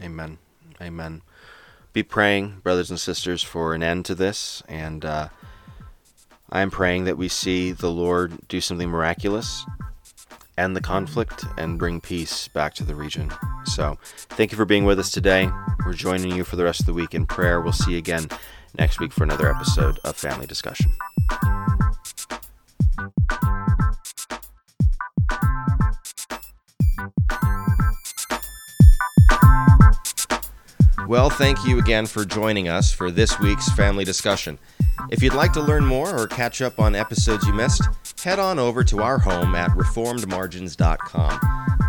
Amen. 0.00 0.38
Amen. 0.80 1.22
Be 1.92 2.02
praying, 2.02 2.60
brothers 2.62 2.90
and 2.90 3.00
sisters, 3.00 3.42
for 3.42 3.74
an 3.74 3.82
end 3.82 4.04
to 4.06 4.14
this, 4.14 4.62
and 4.68 5.04
uh, 5.04 5.28
I 6.50 6.60
am 6.60 6.70
praying 6.70 7.04
that 7.04 7.16
we 7.16 7.28
see 7.28 7.72
the 7.72 7.90
Lord 7.90 8.46
do 8.48 8.60
something 8.60 8.90
miraculous 8.90 9.64
end 10.56 10.76
the 10.76 10.80
conflict 10.80 11.44
and 11.58 11.80
bring 11.80 12.00
peace 12.00 12.46
back 12.46 12.74
to 12.74 12.84
the 12.84 12.94
region. 12.94 13.32
So, 13.64 13.98
thank 14.04 14.52
you 14.52 14.56
for 14.56 14.64
being 14.64 14.84
with 14.84 15.00
us 15.00 15.10
today. 15.10 15.50
We're 15.84 15.94
joining 15.94 16.30
you 16.30 16.44
for 16.44 16.54
the 16.54 16.62
rest 16.62 16.78
of 16.80 16.86
the 16.86 16.92
week 16.92 17.12
in 17.12 17.26
prayer. 17.26 17.60
We'll 17.60 17.72
see 17.72 17.92
you 17.92 17.98
again 17.98 18.28
next 18.78 19.00
week 19.00 19.12
for 19.12 19.24
another 19.24 19.48
episode 19.48 19.98
of 20.04 20.16
Family 20.16 20.46
Discussion. 20.46 20.92
Well, 31.06 31.28
thank 31.28 31.64
you 31.66 31.78
again 31.78 32.06
for 32.06 32.24
joining 32.24 32.68
us 32.68 32.90
for 32.92 33.10
this 33.10 33.38
week's 33.38 33.68
family 33.72 34.04
discussion. 34.04 34.58
If 35.10 35.22
you'd 35.22 35.34
like 35.34 35.52
to 35.52 35.60
learn 35.60 35.84
more 35.84 36.18
or 36.18 36.26
catch 36.26 36.62
up 36.62 36.80
on 36.80 36.94
episodes 36.94 37.46
you 37.46 37.52
missed, 37.52 37.82
head 38.22 38.38
on 38.38 38.58
over 38.58 38.82
to 38.84 39.02
our 39.02 39.18
home 39.18 39.54
at 39.54 39.70
reformedmargins.com. 39.72 41.40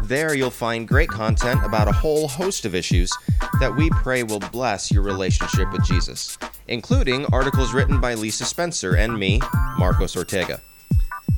There 0.04 0.36
you'll 0.36 0.52
find 0.52 0.88
great 0.88 1.10
content 1.10 1.64
about 1.64 1.88
a 1.88 1.94
whole 1.94 2.28
host 2.28 2.66
of 2.66 2.76
issues 2.76 3.12
that 3.60 3.76
we 3.76 3.90
pray 3.90 4.24
will 4.24 4.40
bless 4.40 4.92
your 4.92 5.02
relationship 5.02 5.72
with 5.72 5.84
Jesus. 5.86 6.38
Including 6.68 7.28
articles 7.28 7.74
written 7.74 8.02
by 8.02 8.16
Lisa 8.16 8.44
Spencer 8.44 8.96
and 8.96 9.20
me, 9.20 9.40
Marcos 9.78 10.18
Ortega. 10.18 10.62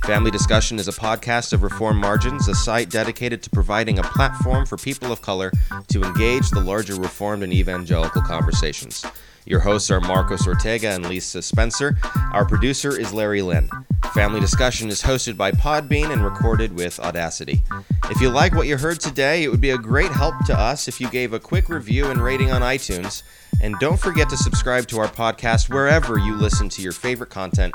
Family 0.05 0.31
Discussion 0.31 0.79
is 0.79 0.87
a 0.87 0.93
podcast 0.93 1.51
of 1.51 1.63
Reformed 1.63 1.99
Margins, 1.99 2.47
a 2.47 2.55
site 2.55 2.89
dedicated 2.89 3.43
to 3.43 3.49
providing 3.49 3.99
a 3.99 4.03
platform 4.03 4.65
for 4.65 4.77
people 4.77 5.11
of 5.11 5.21
color 5.21 5.51
to 5.89 6.03
engage 6.03 6.49
the 6.49 6.61
larger 6.61 6.95
Reformed 6.95 7.43
and 7.43 7.51
evangelical 7.51 8.21
conversations. 8.21 9.05
Your 9.47 9.61
hosts 9.61 9.89
are 9.91 10.01
Marcos 10.01 10.45
Ortega 10.45 10.89
and 10.89 11.07
Lisa 11.07 11.41
Spencer. 11.41 11.97
Our 12.33 12.45
producer 12.45 12.99
is 12.99 13.13
Larry 13.13 13.41
Lynn. 13.41 13.69
Family 14.13 14.41
Discussion 14.41 14.89
is 14.89 15.01
hosted 15.01 15.37
by 15.37 15.51
Podbean 15.51 16.11
and 16.11 16.21
recorded 16.21 16.73
with 16.73 16.99
Audacity. 16.99 17.63
If 18.09 18.19
you 18.19 18.29
like 18.29 18.53
what 18.53 18.67
you 18.67 18.75
heard 18.75 18.99
today, 18.99 19.43
it 19.43 19.49
would 19.49 19.61
be 19.61 19.69
a 19.69 19.77
great 19.77 20.11
help 20.11 20.35
to 20.47 20.59
us 20.59 20.89
if 20.89 20.99
you 20.99 21.09
gave 21.09 21.31
a 21.31 21.39
quick 21.39 21.69
review 21.69 22.07
and 22.07 22.21
rating 22.21 22.51
on 22.51 22.61
iTunes. 22.61 23.23
And 23.61 23.79
don't 23.79 23.99
forget 23.99 24.27
to 24.29 24.37
subscribe 24.37 24.87
to 24.89 24.99
our 24.99 25.07
podcast 25.07 25.73
wherever 25.73 26.17
you 26.17 26.35
listen 26.35 26.67
to 26.69 26.81
your 26.81 26.91
favorite 26.91 27.29
content 27.29 27.73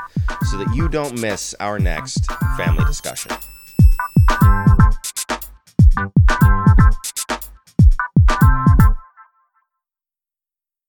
so 0.51 0.57
that 0.57 0.75
you 0.75 0.87
don't 0.87 1.19
miss 1.19 1.55
our 1.59 1.79
next 1.79 2.27
family 2.55 2.85
discussion. 2.85 3.31